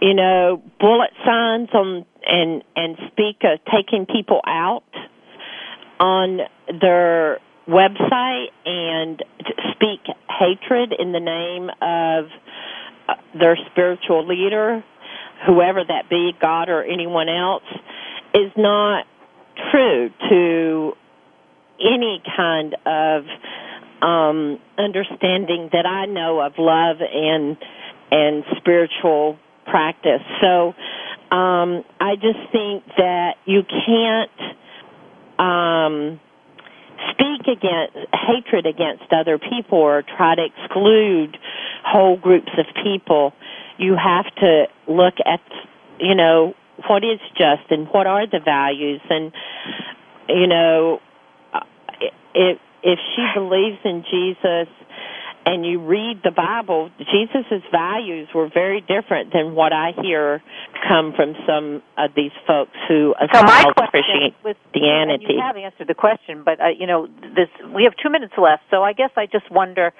[0.00, 4.84] you know bullet signs on and and speak of taking people out
[5.98, 6.40] on
[6.80, 7.38] their
[7.68, 9.22] website and
[9.72, 12.26] speak hatred in the name of
[13.38, 14.84] their spiritual leader
[15.46, 17.64] whoever that be god or anyone else
[18.34, 19.06] is not
[19.70, 20.92] true to
[21.80, 23.24] any kind of
[24.02, 27.56] um understanding that I know of love and
[28.10, 30.20] and spiritual practice.
[30.40, 30.74] So
[31.34, 34.30] um I just think that you can't
[35.38, 36.20] um
[37.10, 41.36] speak against hatred against other people or try to exclude
[41.84, 43.32] whole groups of people.
[43.78, 45.40] You have to look at
[45.98, 46.54] you know
[46.88, 49.32] what is just and what are the values and
[50.28, 51.00] you know
[52.34, 54.68] if if she believes in Jesus
[55.44, 60.42] and you read the Bible, Jesus' values were very different than what I hear
[60.88, 65.24] come from some of these folks who So my question with Christianity.
[65.26, 68.34] and you have answered the question, but uh, you know, this we have two minutes
[68.36, 69.92] left, so I guess I just wonder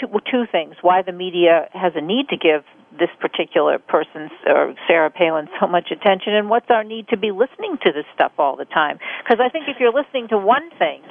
[0.00, 2.64] two two things: why the media has a need to give
[2.98, 7.30] this particular person or Sarah Palin so much attention, and what's our need to be
[7.30, 8.98] listening to this stuff all the time?
[9.22, 11.02] Because I think if you're listening to one thing,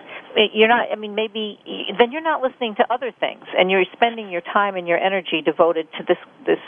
[0.54, 0.88] you're not.
[0.92, 1.60] I mean, maybe
[2.00, 5.42] then you're not listening to other things, and you're spending your time and your energy
[5.44, 6.60] devoted to this this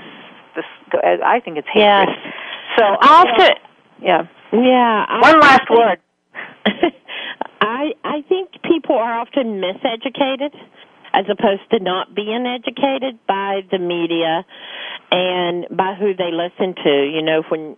[0.55, 0.65] this.
[0.93, 2.07] Uh, I think it's hatred.
[2.09, 2.33] Yes.
[2.77, 3.55] So Often,
[4.01, 4.27] yeah.
[4.53, 5.05] yeah.
[5.07, 5.99] I- One last word.
[7.61, 10.53] I I think people are often miseducated
[11.13, 14.45] as opposed to not being educated by the media
[15.11, 17.05] and by who they listen to.
[17.05, 17.77] You know, when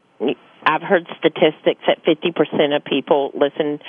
[0.65, 3.79] I've heard statistics that 50% of people listen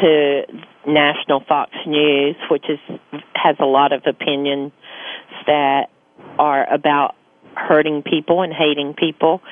[0.00, 0.42] to
[0.86, 2.78] national Fox News, which is
[3.34, 4.72] has a lot of opinions
[5.46, 5.90] that
[6.38, 7.14] are about
[7.56, 9.42] hurting people and hating people.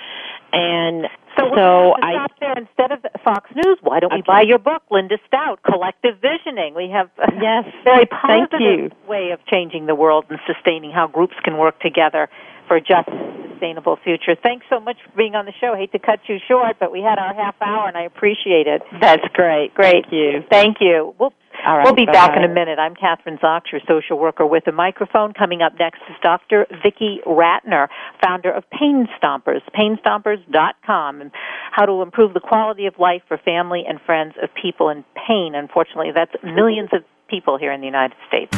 [0.52, 3.78] And So, we're so gonna have to I stop there instead of Fox News.
[3.82, 4.26] Why don't we Okay.
[4.26, 6.74] buy your book, Linda Stout, Collective Visioning?
[6.74, 11.36] We have a Yes, very positive way of changing the world and sustaining how groups
[11.44, 12.28] can work together
[12.70, 13.08] for a just
[13.50, 14.36] sustainable future.
[14.40, 15.74] Thanks so much for being on the show.
[15.74, 18.68] I hate to cut you short, but we had our half hour, and I appreciate
[18.68, 18.80] it.
[19.00, 19.74] That's great.
[19.74, 20.04] Great.
[20.04, 20.44] Thank you.
[20.48, 21.12] Thank you.
[21.18, 21.32] We'll
[21.66, 22.78] right, We'll be back in a minute.
[22.78, 25.32] I'm Kathryn Zox, your social worker with a microphone.
[25.32, 26.64] Coming up next is Dr.
[26.80, 27.88] Vicki Ratner,
[28.22, 31.32] founder of Pain Stompers, painstompers.com, and
[31.72, 35.56] how to improve the quality of life for family and friends of people in pain.
[35.56, 38.56] Unfortunately, that's millions of people here in the United States.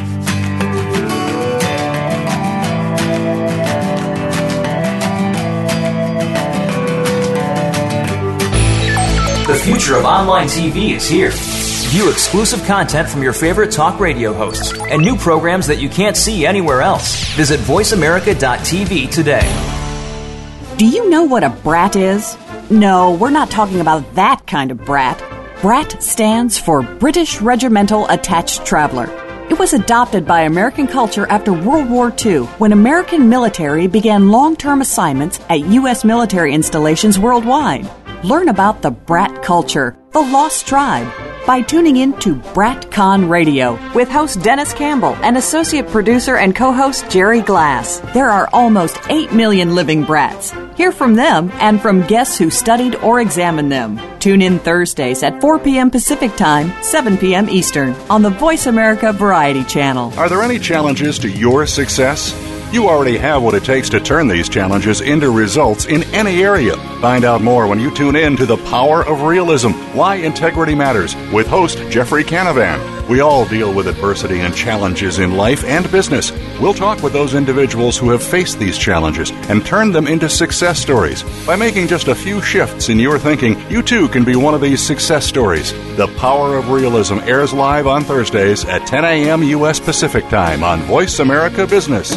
[9.62, 11.30] Future of online TV is here.
[11.92, 16.16] View exclusive content from your favorite talk radio hosts and new programs that you can't
[16.16, 17.24] see anywhere else.
[17.36, 20.76] Visit VoiceAmerica.tv today.
[20.78, 22.36] Do you know what a brat is?
[22.70, 25.22] No, we're not talking about that kind of brat.
[25.60, 29.06] BRAT stands for British Regimental Attached Traveler.
[29.48, 34.56] It was adopted by American culture after World War II when American military began long
[34.56, 36.04] term assignments at U.S.
[36.04, 37.88] military installations worldwide.
[38.24, 41.12] Learn about the brat culture, the lost tribe,
[41.44, 46.70] by tuning in to BratCon Radio with host Dennis Campbell and associate producer and co
[46.72, 47.98] host Jerry Glass.
[48.14, 50.54] There are almost 8 million living brats.
[50.76, 54.00] Hear from them and from guests who studied or examined them.
[54.20, 55.90] Tune in Thursdays at 4 p.m.
[55.90, 57.50] Pacific Time, 7 p.m.
[57.50, 60.16] Eastern on the Voice America Variety Channel.
[60.16, 62.32] Are there any challenges to your success?
[62.72, 66.74] You already have what it takes to turn these challenges into results in any area.
[67.02, 71.14] Find out more when you tune in to The Power of Realism Why Integrity Matters
[71.34, 73.06] with host Jeffrey Canavan.
[73.10, 76.32] We all deal with adversity and challenges in life and business.
[76.62, 80.80] We'll talk with those individuals who have faced these challenges and turned them into success
[80.80, 81.24] stories.
[81.46, 84.62] By making just a few shifts in your thinking, you too can be one of
[84.62, 85.72] these success stories.
[85.98, 89.42] The Power of Realism airs live on Thursdays at 10 a.m.
[89.42, 89.78] U.S.
[89.78, 92.16] Pacific Time on Voice America Business.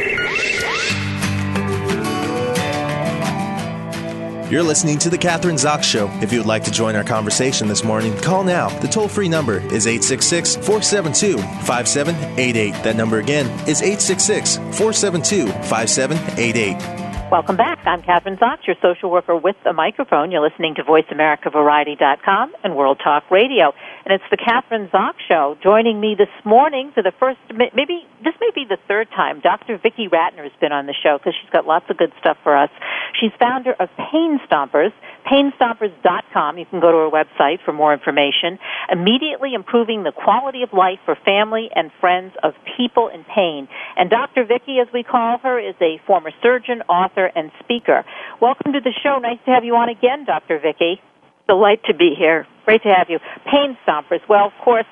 [4.51, 6.09] You're listening to The Kathryn Zox Show.
[6.21, 8.67] If you would like to join our conversation this morning, call now.
[8.81, 12.71] The toll free number is 866 472 5788.
[12.83, 17.00] That number again is 866 472 5788.
[17.31, 17.79] Welcome back.
[17.87, 20.31] I'm Kathryn Zox, your social worker with a microphone.
[20.31, 23.71] You're listening to VoiceAmericaVariety.com and World Talk Radio.
[24.03, 25.55] And it's the Kathryn Zox Show.
[25.63, 29.77] Joining me this morning for the first, maybe, this may be the third time, Dr.
[29.77, 32.53] Vicki Rackner has been on the show because she's got lots of good stuff for
[32.53, 32.69] us.
[33.17, 34.91] She's founder of Pain Stompers,
[35.25, 36.57] painstompers.com.
[36.57, 38.59] You can go to our website for more information.
[38.91, 43.67] Immediately improving the quality of life for family and friends of people in pain.
[43.97, 44.45] And Dr.
[44.45, 48.03] Vicki, as we call her, is a former surgeon, author, and speaker.
[48.41, 49.19] Welcome to the show.
[49.19, 50.59] Nice to have you on again, Dr.
[50.59, 51.01] Vicki.
[51.47, 52.47] Delight to be here.
[52.65, 53.19] Great to have you.
[53.45, 54.21] Pain Stompers.
[54.29, 54.85] Well, of course,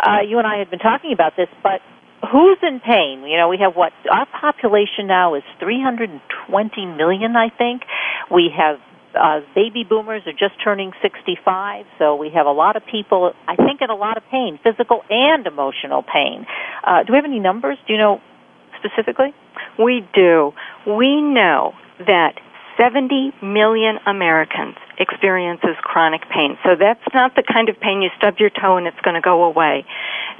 [0.00, 1.80] uh, you and I had been talking about this, but
[2.30, 3.24] who's in pain?
[3.26, 7.82] You know, we have what our population now is 320 million, I think.
[8.30, 8.78] We have
[9.14, 13.56] uh, baby boomers are just turning 65, so we have a lot of people, I
[13.56, 16.46] think, in a lot of pain, physical and emotional pain.
[16.84, 17.78] Uh, do we have any numbers?
[17.86, 18.20] Do you know
[18.78, 19.34] specifically?
[19.78, 20.52] We do.
[20.86, 21.74] We know
[22.06, 22.34] that
[22.76, 26.56] 70 million Americans experiences chronic pain.
[26.64, 29.20] So that's not the kind of pain you stub your toe and it's going to
[29.20, 29.84] go away.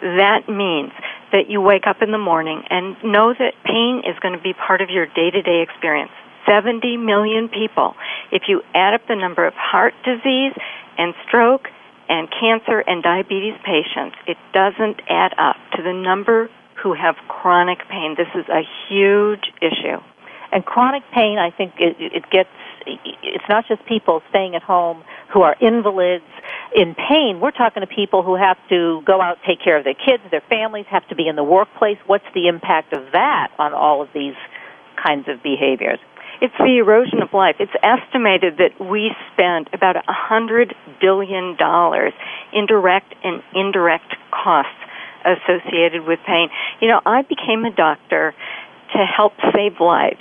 [0.01, 0.93] That means
[1.33, 4.55] that you wake up in the morning and know that pain is going to be
[4.55, 6.11] part of your day-to-day experience.
[6.47, 7.95] 70 million people.
[8.33, 10.55] If you add up the number of heart disease
[10.99, 11.69] and stroke
[12.09, 16.49] and cancer and diabetes patients, it doesn't add up to the number
[16.83, 18.17] who have chronic pain.
[18.17, 20.01] This is a huge issue.
[20.51, 22.51] And chronic pain, I think it, it gets,
[22.87, 26.25] it's not just people staying at home who are invalids
[26.75, 27.41] in pain.
[27.41, 30.43] We're talking to people who have to go out, take care of their kids, their
[30.49, 31.97] families, have to be in the workplace.
[32.07, 34.35] What's the impact of that on all of these
[35.03, 35.99] kinds of behaviors?
[36.43, 37.55] It's the erosion of life.
[37.61, 42.13] It's estimated that we spend about a hundred billion dollars
[42.53, 44.75] in direct and indirect costs
[45.23, 46.49] associated with pain.
[46.81, 48.35] You know, I became a doctor
[48.91, 50.19] to help save lives.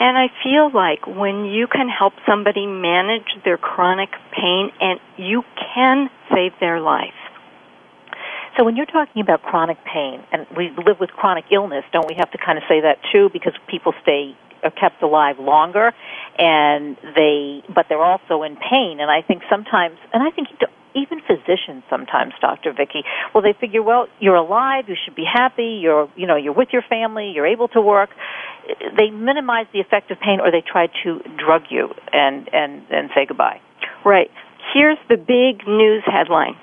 [0.00, 5.44] And I feel like when you can help somebody manage their chronic pain and you
[5.74, 7.12] can save their life.
[8.56, 12.14] So when you're talking about chronic pain, and we live with chronic illness, don't we
[12.16, 15.92] have to kind of say that too because people stay are kept alive longer
[16.38, 20.48] and they but they're also in pain and I think sometimes and I think
[20.94, 22.72] even physicians sometimes, Dr.
[22.72, 26.52] Vicki, well, they figure, well, you're alive, you should be happy, you're, you know, you're
[26.52, 28.10] with your family, you're able to work.
[28.96, 33.10] They minimize the effect of pain, or they try to drug you and and and
[33.14, 33.60] say goodbye.
[34.04, 34.30] Right.
[34.72, 36.56] Here's the big news headline.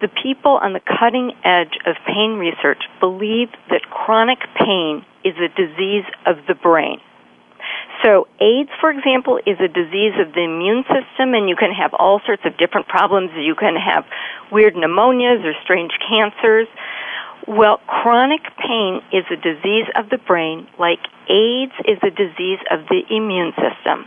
[0.00, 5.48] The people on the cutting edge of pain research believe that chronic pain is a
[5.48, 7.00] disease of the brain.
[8.02, 11.92] So AIDS, for example, is a disease of the immune system and you can have
[11.92, 13.30] all sorts of different problems.
[13.36, 14.06] You can have
[14.50, 16.68] weird pneumonias or strange cancers.
[17.46, 22.88] Well, chronic pain is a disease of the brain like AIDS is a disease of
[22.88, 24.06] the immune system.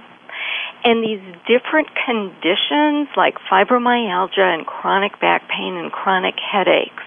[0.83, 7.03] And these different conditions like fibromyalgia and chronic back pain and chronic headaches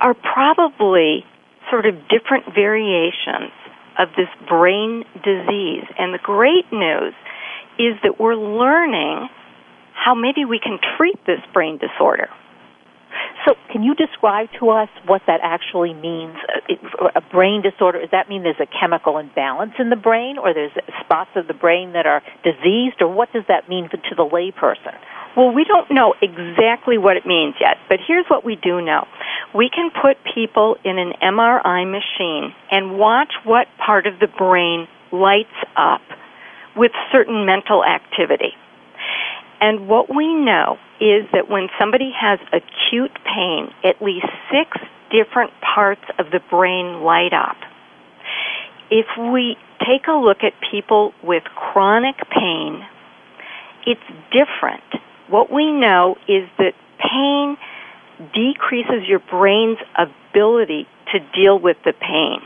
[0.00, 1.24] are probably
[1.70, 3.50] sort of different variations
[3.98, 5.84] of this brain disease.
[5.98, 7.14] And the great news
[7.78, 9.28] is that we're learning
[9.94, 12.28] how maybe we can treat this brain disorder.
[13.46, 16.34] So, can you describe to us what that actually means?
[16.68, 20.52] Uh, a brain disorder, does that mean there's a chemical imbalance in the brain, or
[20.52, 20.72] there's
[21.04, 24.98] spots of the brain that are diseased, or what does that mean to the layperson?
[25.36, 29.06] Well, we don't know exactly what it means yet, but here's what we do know.
[29.54, 34.88] We can put people in an MRI machine and watch what part of the brain
[35.12, 36.00] lights up
[36.74, 38.54] with certain mental activity.
[39.60, 44.76] And what we know is that when somebody has acute pain, at least six
[45.10, 47.56] different parts of the brain light up.
[48.90, 52.84] If we take a look at people with chronic pain,
[53.86, 54.00] it's
[54.30, 54.82] different
[55.28, 57.56] what we know is that pain
[58.32, 62.40] decreases your brain's ability to deal with the pain.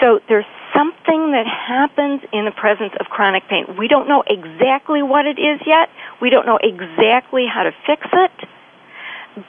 [0.00, 0.44] So there's
[0.78, 3.66] something that happens in the presence of chronic pain.
[3.76, 5.88] We don't know exactly what it is yet.
[6.22, 8.30] We don't know exactly how to fix it.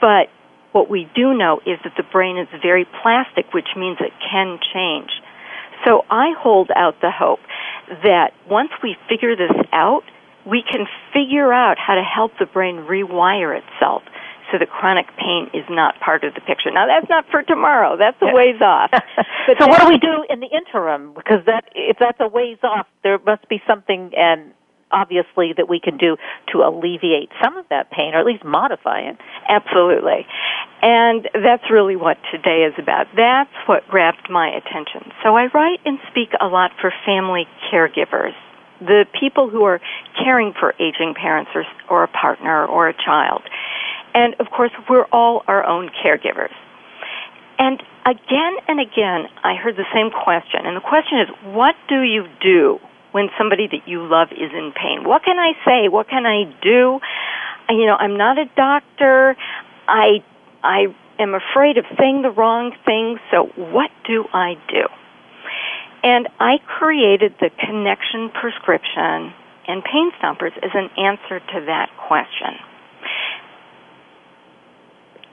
[0.01, 0.30] But
[0.71, 4.57] what we do know is that the brain is very plastic, which means it can
[4.73, 5.09] change.
[5.86, 7.39] So I hold out the hope
[8.03, 10.03] that once we figure this out,
[10.45, 14.01] we can figure out how to help the brain rewire itself
[14.52, 16.72] so that chronic pain is not part of the picture.
[16.72, 17.97] Now that's not for tomorrow.
[17.97, 18.91] That's a ways off.
[19.47, 21.14] But so what do we do in the interim?
[21.16, 24.54] Because that if that's a ways off, there must be something and
[24.91, 26.18] obviously that we can do
[26.52, 29.18] to alleviate some of that pain or at least modify it.
[29.47, 30.26] Absolutely.
[30.82, 33.08] And that's really what today is about.
[33.16, 35.12] That's what grabbed my attention.
[35.24, 38.34] So I write and speak a lot for family caregivers
[38.82, 39.82] the people who are
[40.24, 43.43] caring for aging parents or, or a partner or a child.
[44.14, 46.53] And of course, we're all our own caregivers.
[47.57, 50.66] And again and again, I heard the same question.
[50.66, 52.80] And the question is, what do you do
[53.12, 55.03] when somebody that you love is in pain?
[55.03, 55.89] What can I say?
[55.89, 56.99] What can I do?
[57.70, 59.36] You know, I'm not a doctor.
[59.88, 60.24] I,
[60.64, 60.88] I
[61.20, 63.20] am afraid of saying the wrong thing.
[63.30, 64.88] So what do I do?
[66.01, 69.34] And I created the connection prescription
[69.68, 72.55] and Pain Stompers as an answer to that question.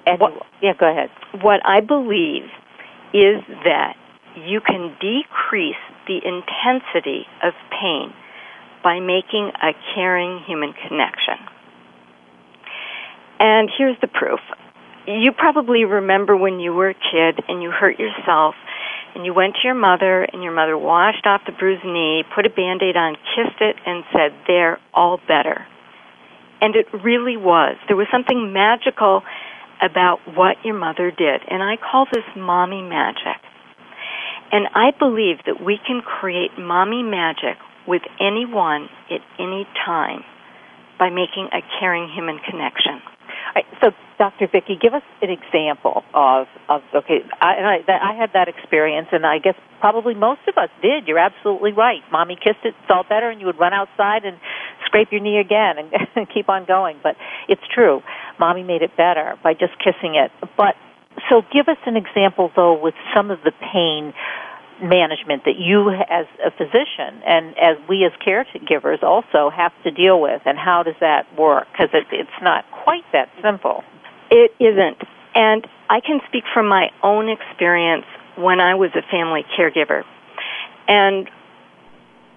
[0.06, 0.32] And what,
[0.62, 1.10] yeah, go ahead.
[1.42, 2.44] What I believe
[3.12, 3.96] is that
[4.36, 5.74] you can decrease
[6.06, 8.12] the intensity of pain
[8.84, 11.34] by making a caring human connection.
[13.40, 14.40] And here's the proof.
[15.06, 18.54] You probably remember when you were a kid and you hurt yourself
[19.14, 22.46] and you went to your mother and your mother washed off the bruised knee, put
[22.46, 25.66] a band-aid on, kissed it and said, "They're all better."
[26.60, 27.76] And it really was.
[27.88, 29.22] There was something magical
[29.82, 33.40] about what your mother did, and I call this mommy magic.
[34.52, 40.22] And I believe that we can create mommy magic with anyone at any time
[40.98, 43.02] by making a caring human connection.
[43.54, 44.48] Right, so, Dr.
[44.50, 48.48] Vicki, give us an example of, of okay, I, and I, that, I had that
[48.48, 51.06] experience, and I guess probably most of us did.
[51.06, 52.00] You're absolutely right.
[52.10, 54.38] Mommy kissed it, it's all better, and you would run outside and
[54.86, 56.98] scrape your knee again and, and keep on going.
[57.02, 57.16] But
[57.48, 58.02] it's true.
[58.38, 60.30] Mommy made it better by just kissing it.
[60.56, 60.76] But
[61.28, 64.14] so give us an example, though, with some of the pain
[64.82, 70.20] management that you as a physician and as we as caregivers also have to deal
[70.20, 73.82] with and how does that work because it, it's not quite that simple
[74.30, 74.98] it isn't.
[75.34, 78.06] And i can speak from my own experience
[78.36, 80.02] when i was a family caregiver.
[80.88, 81.28] And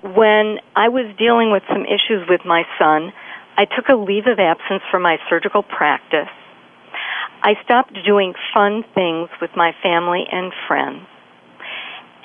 [0.01, 3.11] when i was dealing with some issues with my son
[3.57, 6.29] i took a leave of absence from my surgical practice.
[7.41, 11.07] I stopped doing fun things with my family and friends.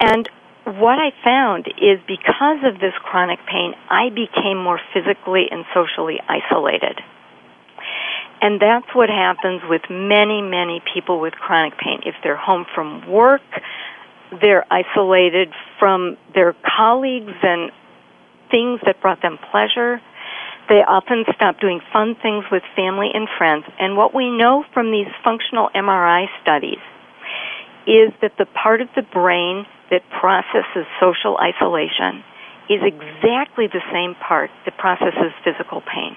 [0.01, 0.29] And
[0.65, 6.19] what I found is because of this chronic pain, I became more physically and socially
[6.27, 7.01] isolated.
[8.41, 12.01] And that's what happens with many, many people with chronic pain.
[12.05, 13.43] If they're home from work,
[14.41, 17.70] they're isolated from their colleagues and
[18.51, 20.01] things that brought them pleasure.
[20.68, 23.64] They often stop doing fun things with family and friends.
[23.78, 26.80] And what we know from these functional MRI studies
[27.87, 32.24] is that the part of the brain that processes social isolation
[32.70, 36.16] is exactly the same part that processes physical pain.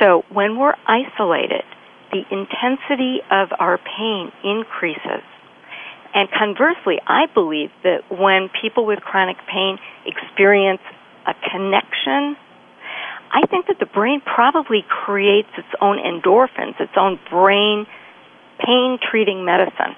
[0.00, 1.64] So when we're isolated,
[2.12, 5.22] the intensity of our pain increases.
[6.14, 10.80] And conversely, I believe that when people with chronic pain experience
[11.26, 12.36] a connection,
[13.30, 17.86] I think that the brain probably creates its own endorphins, its own brain
[18.64, 19.94] pain treating medicine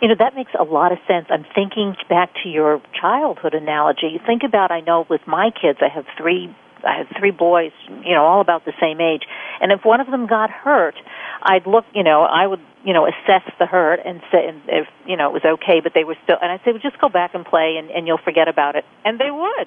[0.00, 1.26] You know, that makes a lot of sense.
[1.30, 4.20] I'm thinking back to your childhood analogy.
[4.26, 6.54] Think about, I know with my kids, I have three
[6.86, 7.72] I had three boys,
[8.04, 9.22] you know, all about the same age.
[9.60, 10.94] And if one of them got hurt,
[11.42, 14.86] I'd look, you know, I would, you know, assess the hurt and say and if,
[15.06, 17.08] you know, it was okay, but they were still, and I'd say, well, just go
[17.08, 18.84] back and play and, and you'll forget about it.
[19.04, 19.66] And they would.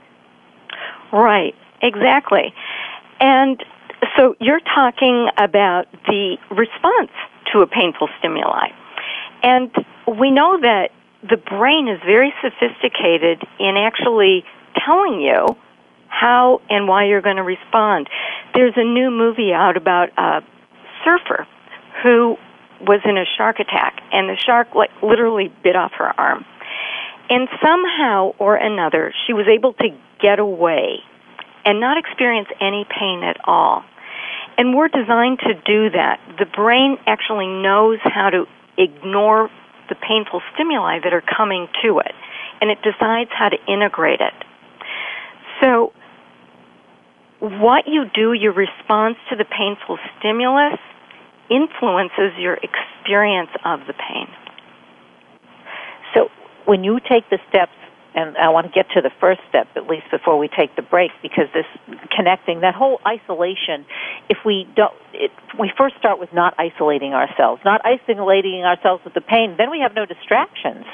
[1.12, 2.54] Right, exactly.
[3.20, 3.64] And
[4.16, 7.12] so you're talking about the response
[7.54, 8.70] to a painful stimuli.
[9.44, 9.72] And
[10.20, 10.92] we know that
[11.28, 14.44] the brain is very sophisticated in actually
[14.86, 15.58] telling you
[16.10, 18.10] how and why you're going to respond.
[18.54, 20.42] There's a new movie out about a
[21.04, 21.48] surfer
[22.04, 22.38] who
[22.82, 26.46] was in a shark attack, and the shark like literally bit off her arm.
[27.30, 29.90] And somehow or another, she was able to
[30.22, 31.00] get away
[31.66, 33.84] and not experience any pain at all.
[34.58, 36.20] And we're designed to do that.
[36.40, 38.46] The brain actually knows how to
[38.78, 39.50] ignore
[39.90, 42.14] the painful stimuli that are coming to it,
[42.62, 44.34] and it decides how to integrate it.
[45.62, 45.94] So,
[47.40, 50.80] what you do, your response to the painful stimulus,
[51.50, 54.28] influences your experience of the pain.
[56.14, 56.30] So,
[56.66, 57.72] when you take the steps,
[58.16, 60.82] and I want to get to the first step at least before we take the
[60.82, 61.66] break, because this
[62.10, 63.86] connecting, that whole isolation,
[64.30, 69.14] if we don't, it, we first start with not isolating ourselves, not isolating ourselves with
[69.14, 70.86] the pain, then we have no distractions.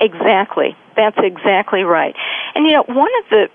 [0.00, 0.76] Exactly.
[0.96, 2.14] That's exactly right.
[2.54, 3.48] And you know, one of the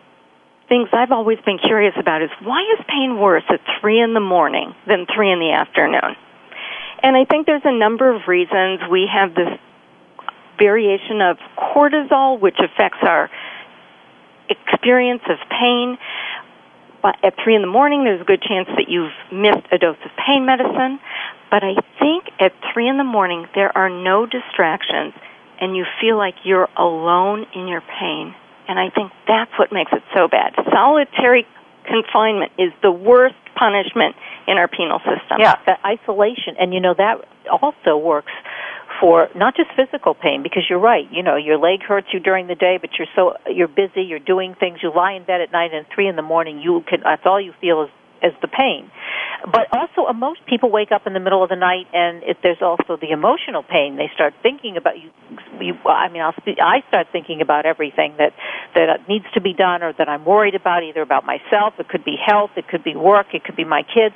[0.70, 4.20] things I've always been curious about is why is pain worse at 3 in the
[4.20, 6.16] morning than 3 in the afternoon?
[7.04, 8.82] And I think there's a number of reasons.
[8.90, 9.60] We have this
[10.58, 13.30] variation of cortisol, which affects our
[14.50, 15.98] experience of pain.
[17.02, 19.98] But at 3 in the morning, there's a good chance that you've missed a dose
[20.04, 21.00] of pain medicine.
[21.50, 25.14] But I think at 3 in the morning, there are no distractions,
[25.62, 28.36] and you feel like you're alone in your pain
[28.68, 30.54] and I think that's what makes it so bad.
[30.72, 31.46] Solitary
[31.86, 34.16] confinement is the worst punishment
[34.48, 35.40] in our penal system.
[35.40, 36.56] Yeah, that isolation.
[36.60, 38.32] And you know, that also works
[39.00, 42.48] for not just physical pain because you're right you know your leg hurts you during
[42.48, 45.52] the day but you're so you're busy you're doing things you lie in bed at
[45.52, 47.90] night and three in the morning you can that's all you feel is
[48.24, 48.90] as the pain.
[49.46, 52.38] But also, uh, most people wake up in the middle of the night, and if
[52.42, 55.12] there's also the emotional pain, they start thinking about you.
[55.62, 58.34] you I mean, I'll I start thinking about everything that
[58.76, 61.76] that needs to be done, or that I'm worried about, either about myself.
[61.80, 64.16] It could be health, it could be work, it could be my kids.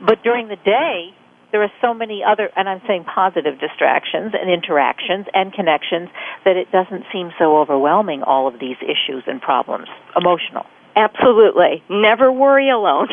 [0.00, 1.14] But during the day,
[1.52, 6.08] there are so many other, and I'm saying positive distractions and interactions and connections
[6.44, 8.22] that it doesn't seem so overwhelming.
[8.22, 10.66] All of these issues and problems, emotional.
[10.96, 11.82] Absolutely.
[11.88, 13.08] Never worry alone.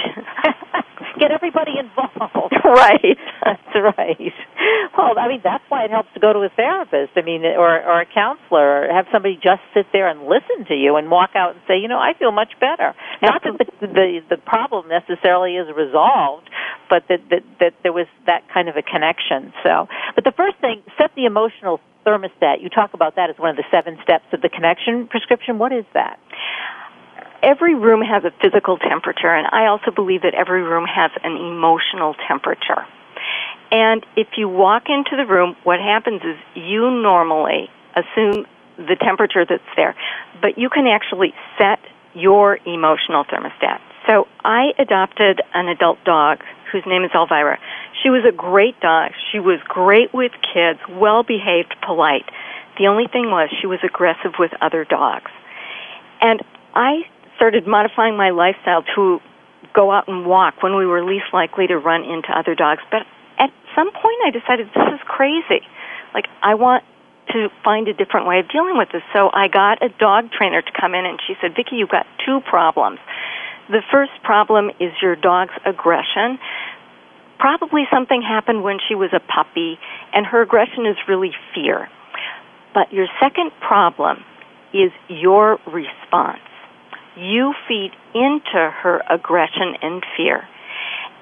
[1.20, 2.54] Get everybody involved.
[2.66, 3.18] right.
[3.44, 4.34] That's right.
[4.98, 7.14] Well, I mean, that's why it helps to go to a therapist.
[7.16, 10.76] I mean, or or a counselor, or have somebody just sit there and listen to
[10.76, 12.94] you and walk out and say, you know, I feel much better.
[13.22, 16.50] Not that the the, the problem necessarily is resolved,
[16.90, 19.54] but that, that that there was that kind of a connection.
[19.64, 22.62] So, but the first thing, set the emotional thermostat.
[22.62, 25.58] You talk about that as one of the seven steps of the connection prescription.
[25.60, 26.20] What is that?
[27.44, 31.38] Every room has a physical temperature, and I also believe that every room has an
[31.38, 32.86] emotional temperature.
[33.72, 38.46] And if you walk into the room, what happens is you normally assume
[38.78, 39.96] the temperature that's there,
[40.42, 41.80] but you can actually set
[42.14, 43.80] your emotional thermostat.
[44.08, 46.40] So I adopted an adult dog
[46.72, 47.60] whose name is Elvira.
[48.04, 49.12] She was a great dog.
[49.32, 52.26] She was great with kids, well behaved, polite.
[52.78, 55.32] The only thing was she was aggressive with other dogs.
[56.22, 56.42] And
[56.74, 57.04] I
[57.38, 59.20] started modifying my lifestyle to
[59.74, 62.82] go out and walk when we were least likely to run into other dogs.
[62.92, 63.06] But
[63.40, 65.62] at some point, I decided this is crazy.
[66.14, 66.84] Like, I want
[67.32, 69.04] to find a different way of dealing with this.
[69.14, 72.06] So I got a dog trainer to come in, and she said, Vicki, you've got
[72.26, 73.00] two problems.
[73.70, 76.40] The first problem is your dog's aggression.
[77.38, 79.78] Probably something happened when she was a puppy,
[80.14, 81.90] and her aggression is really fear.
[82.74, 84.24] But your second problem
[84.74, 86.40] is your response
[87.18, 90.48] you feed into her aggression and fear.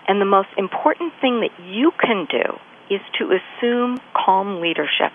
[0.07, 2.59] And the most important thing that you can do
[2.93, 5.11] is to assume calm leadership.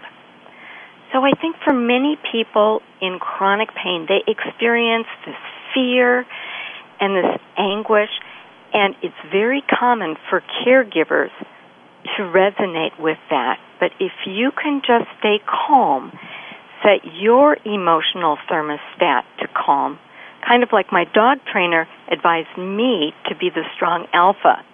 [1.12, 5.37] So I think for many people in chronic pain, they experience this
[5.74, 6.24] fear
[7.01, 8.11] and this anguish,
[8.72, 11.31] and it's very common for caregivers
[12.16, 13.59] to resonate with that.
[13.81, 16.12] But if you can just stay calm,
[16.83, 19.99] set your emotional thermostat to calm,
[20.47, 24.64] kind of like my dog trainer advised me to be the strong alpha.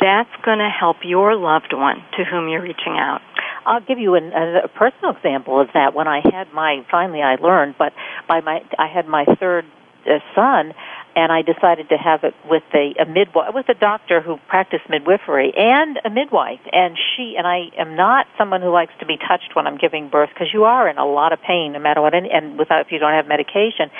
[0.00, 3.20] That's going to help your loved one to whom you're reaching out.
[3.64, 5.94] I'll give you an, a, personal example of that.
[5.94, 7.92] When I had my, finally I learned, but
[8.26, 9.64] by my, I had my third
[10.06, 10.72] uh, son,
[11.18, 14.88] and I decided to have it with a, a midwife, with a doctor who practiced
[14.88, 16.60] midwifery and a midwife.
[16.70, 20.10] And she and I am not someone who likes to be touched when I'm giving
[20.10, 22.86] birth because you are in a lot of pain no matter what, and, and without
[22.86, 23.90] if you don't have medication.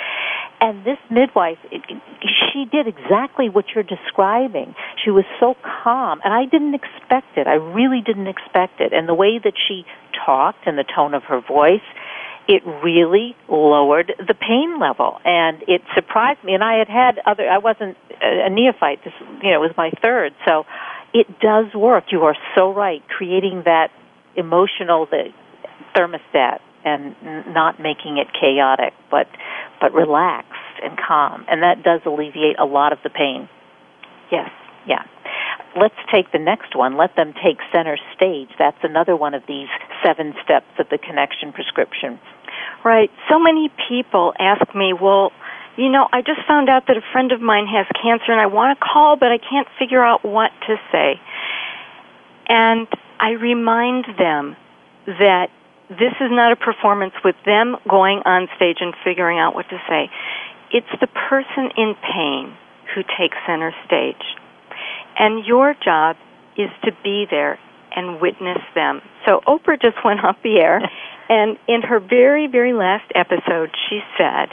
[0.61, 1.57] And this midwife,
[2.53, 4.73] she did exactly what you're describing.
[5.03, 7.47] She was so calm, and I didn't expect it.
[7.47, 8.93] I really didn't expect it.
[8.93, 9.83] And the way that she
[10.25, 11.83] talked and the tone of her voice
[12.49, 15.19] it really lowered the pain level.
[15.23, 16.55] And it surprised me.
[16.55, 19.03] And i had had other i wasn't a neophyte.
[19.05, 20.33] This you know was my third.
[20.45, 20.65] So
[21.13, 22.05] it does work.
[22.11, 23.07] You are so right.
[23.07, 23.91] Creating that
[24.35, 25.29] emotional the
[25.95, 27.15] thermostat and
[27.53, 29.27] not making it chaotic but
[29.79, 31.45] but relaxed and calm.
[31.47, 33.47] And that does alleviate a lot of the pain.
[34.31, 34.49] Yes.
[34.87, 35.03] Yeah.
[35.79, 36.97] Let's take the next one.
[36.97, 38.49] Let them take center stage.
[38.57, 39.67] That's another one of these
[40.03, 42.19] seven steps of the connection prescription.
[42.83, 43.11] Right.
[43.29, 45.31] So many people ask me, well,
[45.75, 48.47] you know, I just found out that a friend of mine has cancer and I
[48.47, 51.19] want to call, but I can't figure out what to say.
[52.47, 52.87] And
[53.19, 54.55] I remind them
[55.07, 55.47] that
[55.89, 59.77] this is not a performance with them going on stage and figuring out what to
[59.89, 60.09] say.
[60.71, 62.55] It's the person in pain
[62.93, 64.23] who takes center stage.
[65.17, 66.15] And your job
[66.57, 67.59] is to be there
[67.95, 69.01] and witness them.
[69.25, 70.81] So Oprah just went off the air,
[71.29, 74.49] and in her very, very last episode, she said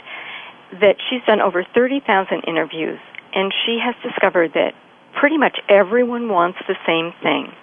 [0.81, 2.99] that she's done over 30,000 interviews,
[3.33, 4.73] and she has discovered that
[5.19, 7.53] pretty much everyone wants the same thing.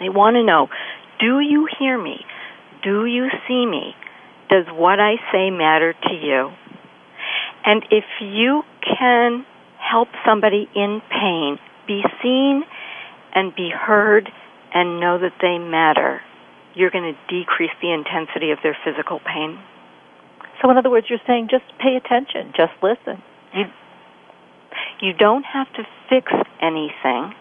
[0.00, 0.68] They want to know
[1.20, 2.18] do you hear me?
[2.82, 3.94] Do you see me?
[4.50, 6.50] Does what I say matter to you?
[7.64, 9.46] And if you can
[9.78, 12.64] help somebody in pain be seen
[13.34, 14.30] and be heard
[14.74, 16.20] and know that they matter,
[16.74, 19.58] you're going to decrease the intensity of their physical pain.
[20.60, 23.22] So, in other words, you're saying just pay attention, just listen.
[23.54, 23.64] You,
[25.00, 27.34] you don't have to fix anything.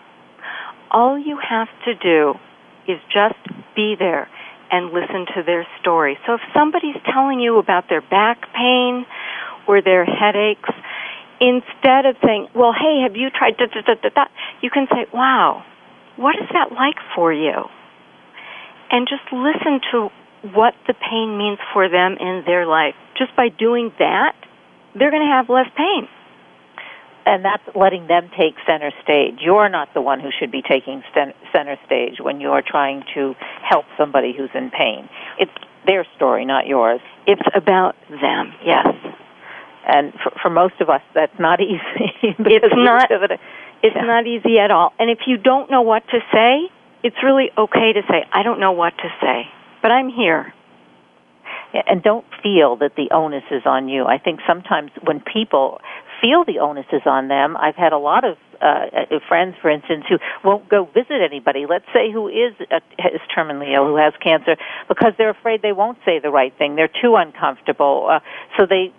[0.91, 2.35] All you have to do
[2.87, 3.39] is just
[3.75, 4.29] be there
[4.71, 6.17] and listen to their story.
[6.25, 9.05] So, if somebody's telling you about their back pain
[9.67, 10.69] or their headaches,
[11.39, 14.25] instead of saying, well, hey, have you tried da, da, da, da, da,
[14.61, 15.63] you can say, wow,
[16.17, 17.65] what is that like for you?
[18.91, 20.09] And just listen to
[20.53, 22.95] what the pain means for them in their life.
[23.17, 24.35] Just by doing that,
[24.93, 26.07] they're going to have less pain.
[27.25, 29.39] And that's letting them take center stage.
[29.39, 33.33] You're not the one who should be taking center stage when you're trying to
[33.67, 35.09] help somebody who's in pain.
[35.39, 35.51] It's
[35.87, 36.99] their story, not yours.
[37.25, 38.87] It's about them, yes
[39.85, 43.39] and for, for most of us that's not easy it's not it,
[43.83, 44.03] it's yeah.
[44.03, 46.71] not easy at all and if you don't know what to say
[47.03, 49.43] it's really okay to say i don't know what to say
[49.81, 50.53] but i'm here
[51.73, 55.79] and don't feel that the onus is on you i think sometimes when people
[56.21, 59.69] feel the onus is on them i've had a lot of uh, uh friends, for
[59.69, 61.65] instance, who won't go visit anybody.
[61.69, 64.55] Let's say who is uh, is terminally ill, who has cancer,
[64.87, 66.75] because they're afraid they won't say the right thing.
[66.75, 68.19] They're too uncomfortable, uh,
[68.57, 68.93] so they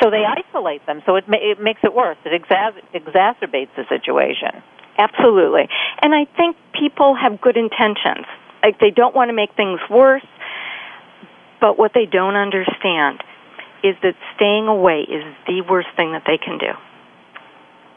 [0.00, 1.02] so they isolate them.
[1.06, 2.16] So it, ma- it makes it worse.
[2.24, 4.62] It exa- exacerbates the situation.
[4.98, 5.68] Absolutely.
[6.02, 8.26] And I think people have good intentions.
[8.62, 10.26] Like they don't want to make things worse,
[11.60, 13.22] but what they don't understand
[13.82, 16.72] is that staying away is the worst thing that they can do.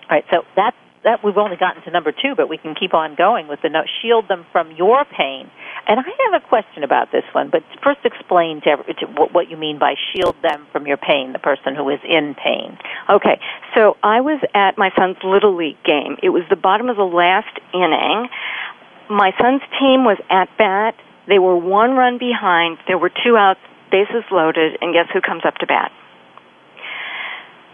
[0.09, 0.75] All right, so that's
[1.07, 3.69] that we've only gotten to number two, but we can keep on going with the
[3.69, 3.87] note.
[4.01, 5.49] Shield them from your pain.
[5.87, 9.55] And I have a question about this one, but first explain to, to what you
[9.55, 12.77] mean by shield them from your pain, the person who is in pain.
[13.09, 13.39] Okay,
[13.73, 16.17] so I was at my son's Little League game.
[16.21, 18.27] It was the bottom of the last inning.
[19.09, 20.95] My son's team was at bat.
[21.29, 22.79] They were one run behind.
[22.85, 25.89] There were two outs, bases loaded, and guess who comes up to bat?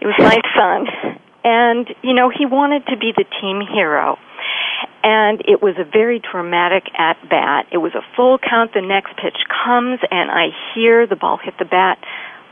[0.00, 1.18] It was my son.
[1.44, 4.16] And, you know, he wanted to be the team hero.
[5.02, 7.66] And it was a very dramatic at bat.
[7.70, 8.72] It was a full count.
[8.72, 11.98] The next pitch comes, and I hear the ball hit the bat,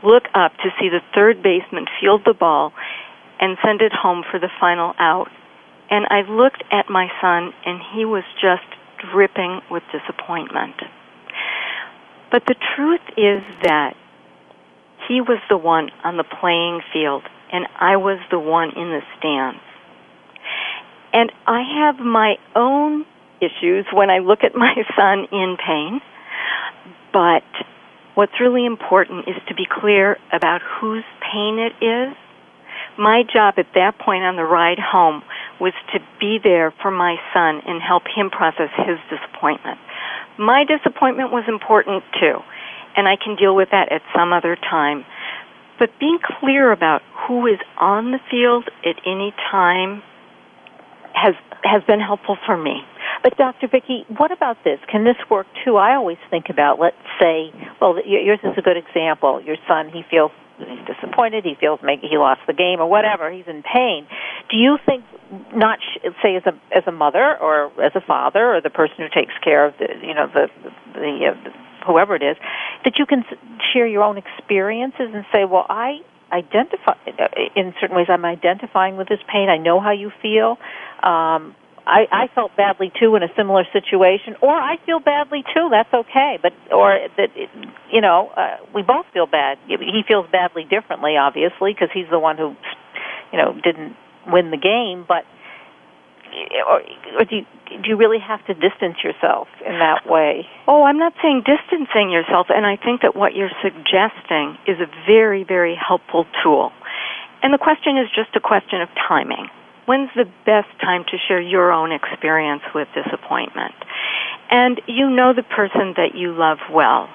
[0.03, 2.71] look up to see the third baseman field the ball
[3.39, 5.29] and send it home for the final out.
[5.89, 8.63] And I looked at my son, and he was just
[9.11, 10.75] dripping with disappointment.
[12.31, 13.95] But the truth is that
[15.07, 17.23] he was the one on the playing field
[17.53, 19.61] and I was the one in the stands.
[21.13, 23.05] And I have my own
[23.39, 26.01] issues when I look at my son in pain,
[27.13, 27.43] but
[28.15, 32.17] what's really important is to be clear about whose pain it is.
[32.97, 35.23] My job at that point on the ride home
[35.59, 39.79] was to be there for my son and help him process his disappointment.
[40.37, 42.37] My disappointment was important too,
[42.95, 45.05] and I can deal with that at some other time.
[45.83, 50.01] But being clear about who is on the field at any time
[51.13, 52.79] has has been helpful for me.
[53.21, 53.67] But Dr.
[53.67, 54.79] Vicki, what about this?
[54.89, 55.75] Can this work too?
[55.75, 59.41] I always think about, let's say, well, yours is a good example.
[59.43, 61.43] Your son, he feels he's disappointed.
[61.43, 63.29] He feels maybe he lost the game or whatever.
[63.29, 64.07] He's in pain.
[64.49, 65.03] Do you think,
[65.53, 65.79] not
[66.23, 69.33] say as a as a mother or as a father or the person who takes
[69.43, 70.47] care of the you know the
[70.93, 71.49] the, uh,
[71.85, 72.37] whoever it is,
[72.85, 73.23] that you can
[73.73, 75.99] share your own experiences and say, well, I
[76.31, 76.95] identify
[77.55, 78.07] in certain ways.
[78.09, 79.49] I'm identifying with this pain.
[79.49, 80.57] I know how you feel.
[81.03, 81.55] Um,
[81.85, 85.67] I, I felt badly too in a similar situation, or I feel badly too.
[85.69, 87.29] That's okay, but or that
[87.91, 89.57] you know uh, we both feel bad.
[89.67, 92.55] He feels badly differently, obviously, because he's the one who
[93.31, 93.95] you know didn't
[94.27, 95.03] win the game.
[95.05, 95.23] But
[96.67, 96.81] or,
[97.19, 97.45] or do you,
[97.81, 100.45] do you really have to distance yourself in that way?
[100.67, 104.87] Oh, I'm not saying distancing yourself, and I think that what you're suggesting is a
[105.07, 106.71] very, very helpful tool.
[107.41, 109.49] And the question is just a question of timing.
[109.85, 113.75] When's the best time to share your own experience with disappointment?
[114.49, 117.09] And you know the person that you love well.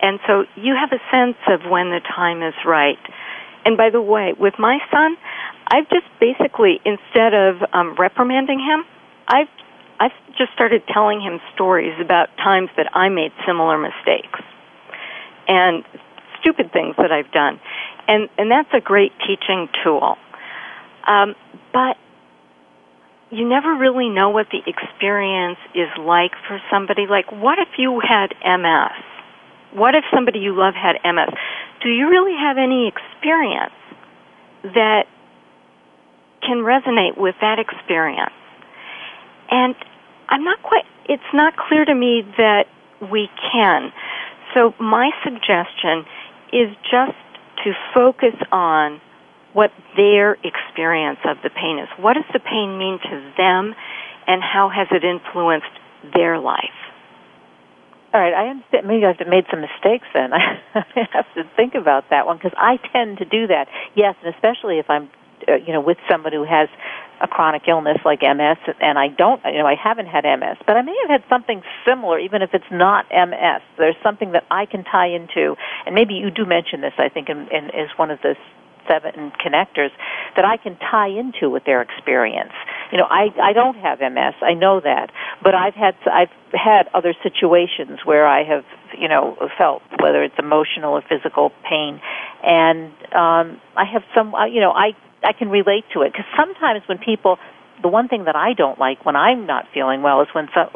[0.00, 2.98] And so you have a sense of when the time is right.
[3.64, 5.16] And by the way, with my son,
[5.68, 8.84] I've just basically, instead of um, reprimanding him,
[9.28, 9.48] I've
[10.00, 14.40] I've just started telling him stories about times that I made similar mistakes
[15.48, 15.84] and
[16.40, 17.60] stupid things that I've done,
[18.06, 20.16] and and that's a great teaching tool.
[21.06, 21.34] Um,
[21.72, 21.96] but
[23.30, 27.06] you never really know what the experience is like for somebody.
[27.06, 28.96] Like, what if you had MS?
[29.74, 31.34] What if somebody you love had MS?
[31.82, 33.76] Do you really have any experience
[34.62, 35.04] that
[36.40, 38.32] can resonate with that experience?
[39.50, 39.74] And
[40.28, 42.64] I'm not quite, it's not clear to me that
[43.10, 43.92] we can.
[44.54, 46.04] So my suggestion
[46.52, 47.16] is just
[47.64, 49.00] to focus on
[49.52, 51.88] what their experience of the pain is.
[51.98, 53.74] What does the pain mean to them,
[54.26, 55.72] and how has it influenced
[56.14, 56.78] their life?
[58.14, 58.86] All right, I understand.
[58.86, 60.32] Maybe I've made some mistakes then.
[60.32, 63.68] I have to think about that one because I tend to do that.
[63.94, 65.10] Yes, and especially if I'm,
[65.56, 66.68] you know, with somebody who has
[67.20, 70.76] a chronic illness like MS, and I don't, you know, I haven't had MS, but
[70.76, 73.62] I may have had something similar, even if it's not MS.
[73.76, 76.94] There's something that I can tie into, and maybe you do mention this.
[76.98, 78.36] I think in, in is one of the
[78.88, 79.90] seven connectors
[80.34, 82.52] that I can tie into with their experience.
[82.90, 84.34] You know, I I don't have MS.
[84.40, 85.10] I know that,
[85.42, 88.64] but I've had I've had other situations where I have
[88.98, 92.00] you know felt whether it's emotional or physical pain,
[92.42, 94.92] and um, I have some you know I
[95.22, 97.38] I can relate to it because sometimes when people
[97.82, 100.68] the one thing that I don't like when I'm not feeling well is when some,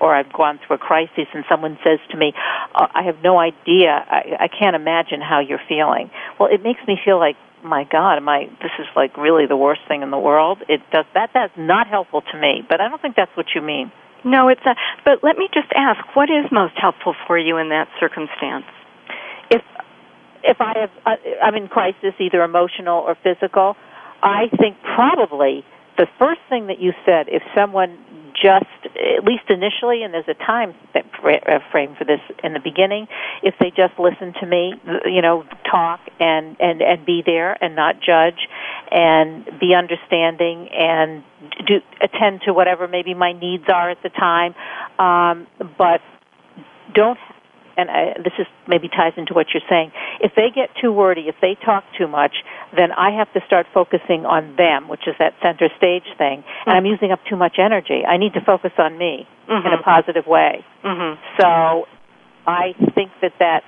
[0.00, 2.34] or I've gone through a crisis and someone says to me,
[2.74, 3.88] oh, "I have no idea.
[3.88, 8.16] I, I can't imagine how you're feeling." Well, it makes me feel like my God,
[8.16, 8.46] am I?
[8.62, 10.62] This is like really the worst thing in the world.
[10.68, 11.30] It does that.
[11.34, 12.62] That's not helpful to me.
[12.68, 13.92] But I don't think that's what you mean.
[14.24, 14.76] No, it's not.
[15.04, 18.64] But let me just ask, what is most helpful for you in that circumstance?
[19.50, 19.62] If
[20.42, 23.76] if I have, uh, I'm in crisis, either emotional or physical,
[24.22, 25.64] I think probably
[25.98, 27.98] the first thing that you said, if someone
[28.40, 33.06] just, at least initially, and there's a time uh, frame for this in the beginning,
[33.42, 34.72] if they just listen to me,
[35.04, 38.48] you know, talk and, and, and be there and not judge
[38.90, 41.22] and be understanding and
[41.66, 44.54] do attend to whatever maybe my needs are at the time,
[44.98, 45.46] um,
[45.76, 46.00] but
[46.94, 47.18] don't
[47.80, 49.92] and I, this is maybe ties into what you're saying.
[50.20, 52.34] If they get too wordy, if they talk too much,
[52.76, 56.76] then I have to start focusing on them, which is that center stage thing, and
[56.76, 58.04] I'm using up too much energy.
[58.06, 59.66] I need to focus on me mm-hmm.
[59.66, 60.64] in a positive way.
[60.84, 61.20] Mm-hmm.
[61.40, 61.86] So
[62.46, 63.62] I think that that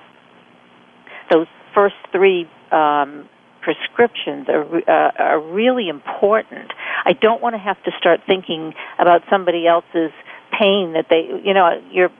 [1.31, 3.27] those first three um,
[3.61, 6.71] prescriptions are uh, are really important.
[7.05, 10.11] I don't want to have to start thinking about somebody else's
[10.59, 12.11] pain that they, you know, you're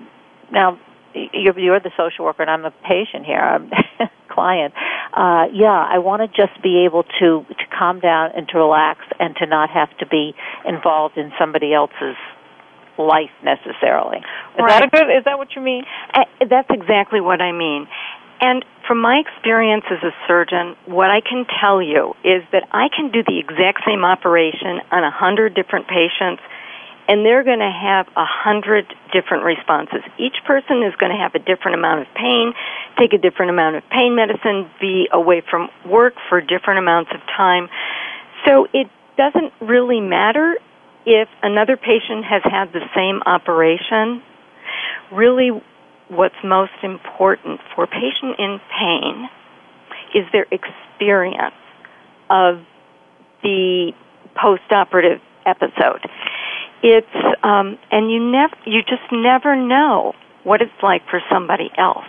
[0.52, 0.80] now
[1.14, 3.72] you're, you're the social worker and I'm the patient here, I'm
[4.30, 4.74] client.
[5.14, 9.00] Uh, yeah, I want to just be able to to calm down and to relax
[9.20, 10.34] and to not have to be
[10.66, 12.18] involved in somebody else's
[12.98, 14.18] life necessarily.
[14.18, 14.24] Is
[14.60, 14.70] right.
[14.70, 15.08] that a good?
[15.18, 15.84] Is that what you mean?
[16.14, 17.88] Uh, that's exactly what I mean.
[18.42, 22.90] And from my experience as a surgeon, what I can tell you is that I
[22.90, 26.42] can do the exact same operation on a hundred different patients
[27.08, 30.02] and they're going to have a hundred different responses.
[30.18, 32.54] Each person is going to have a different amount of pain,
[32.98, 37.20] take a different amount of pain medicine, be away from work for different amounts of
[37.36, 37.68] time.
[38.46, 38.88] So it
[39.18, 40.58] doesn't really matter
[41.06, 44.24] if another patient has had the same operation.
[45.12, 45.52] really
[46.10, 49.30] what's most important for a patient in pain
[50.14, 51.56] is their experience
[52.30, 52.62] of
[53.42, 53.94] the
[54.36, 56.06] postoperative episode.
[56.84, 57.08] It's
[57.44, 60.14] um, and you never you just never know
[60.44, 62.06] what it's like for somebody else.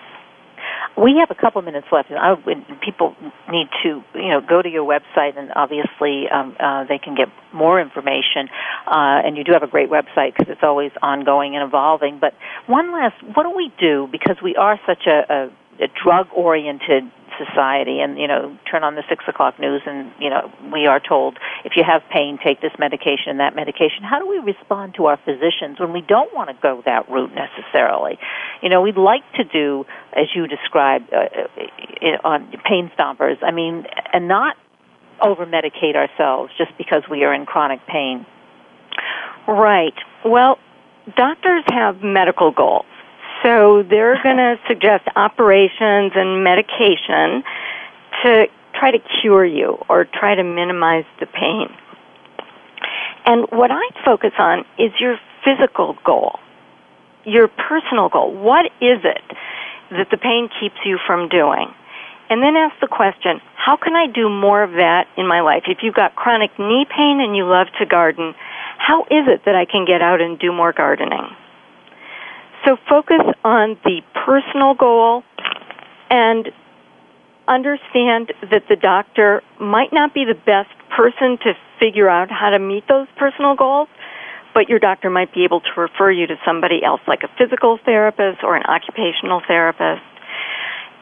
[0.97, 2.35] We have a couple minutes left, and I,
[2.85, 3.16] people
[3.51, 7.29] need to, you know, go to your website, and obviously um, uh, they can get
[7.53, 8.49] more information.
[8.87, 12.18] Uh, and you do have a great website because it's always ongoing and evolving.
[12.20, 12.35] But
[12.66, 15.51] one last, what do we do because we are such a, a,
[15.81, 17.05] a drug-oriented
[17.39, 21.01] society and you know turn on the six o'clock news and you know we are
[21.01, 24.03] told if you have pain take this medication and that medication.
[24.03, 27.33] How do we respond to our physicians when we don't want to go that route
[27.35, 28.18] necessarily?
[28.62, 33.51] You know we'd like to do as you described uh, uh on Pain Stompers i
[33.51, 34.57] mean and not
[35.20, 38.27] over medicate ourselves just because we are in chronic pain.
[39.47, 39.95] Right.
[40.25, 40.59] Well
[41.16, 42.87] doctors have medical goals
[43.45, 47.45] so they're going to suggest operations and medication
[48.24, 51.68] to try to cure you or try to minimize the pain.
[53.26, 56.38] And what I focus on is your physical goal,
[57.24, 58.34] your personal goal.
[58.34, 59.22] What is it
[59.90, 61.72] that the pain keeps you from doing?
[62.28, 65.64] And then ask the question, how can I do more of that in my life?
[65.68, 68.34] If you've got chronic knee pain and you love to garden,
[68.78, 71.36] how is it that I can get out and do more gardening?
[72.65, 75.23] So focus on the personal goal
[76.11, 76.49] and
[77.47, 82.59] understand that the doctor might not be the best person to figure out how to
[82.59, 83.89] meet those personal goals,
[84.55, 87.79] but your doctor might be able to refer you to somebody else, like a physical
[87.85, 90.03] therapist or an occupational therapist.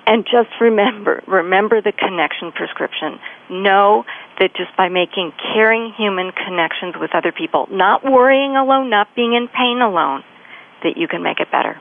[0.05, 3.21] And just remember, remember the connection prescription.
[3.51, 4.05] Know
[4.41, 9.35] that just by making caring human connections with other people, not worrying alone, not being
[9.35, 10.25] in pain alone,
[10.83, 11.81] that you can make it better.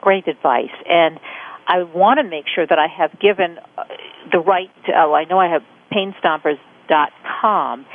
[0.00, 0.70] Great advice.
[0.88, 1.18] And
[1.66, 3.84] I want to make sure that I have given uh,
[4.30, 7.86] the right to, oh, I know I have painstompers.com.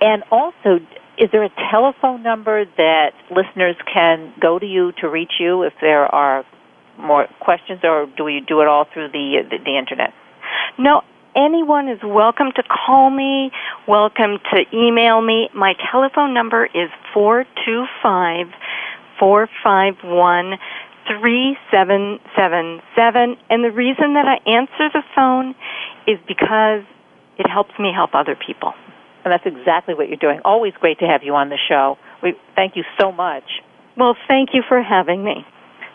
[0.00, 0.80] And also,
[1.18, 5.72] is there a telephone number that listeners can go to you to reach you if
[5.80, 6.44] there are
[6.98, 10.12] more questions, or do we do it all through the, the, the internet?
[10.78, 11.02] No,
[11.36, 13.50] anyone is welcome to call me,
[13.86, 15.48] welcome to email me.
[15.54, 18.46] My telephone number is 425
[19.24, 20.60] 451
[21.08, 23.36] 3777.
[23.48, 25.56] And the reason that I answer the phone
[26.06, 26.84] is because
[27.38, 28.74] it helps me help other people.
[29.24, 30.40] And that's exactly what you're doing.
[30.44, 31.96] Always great to have you on the show.
[32.22, 33.62] We thank you so much.
[33.96, 35.46] Well, thank you for having me.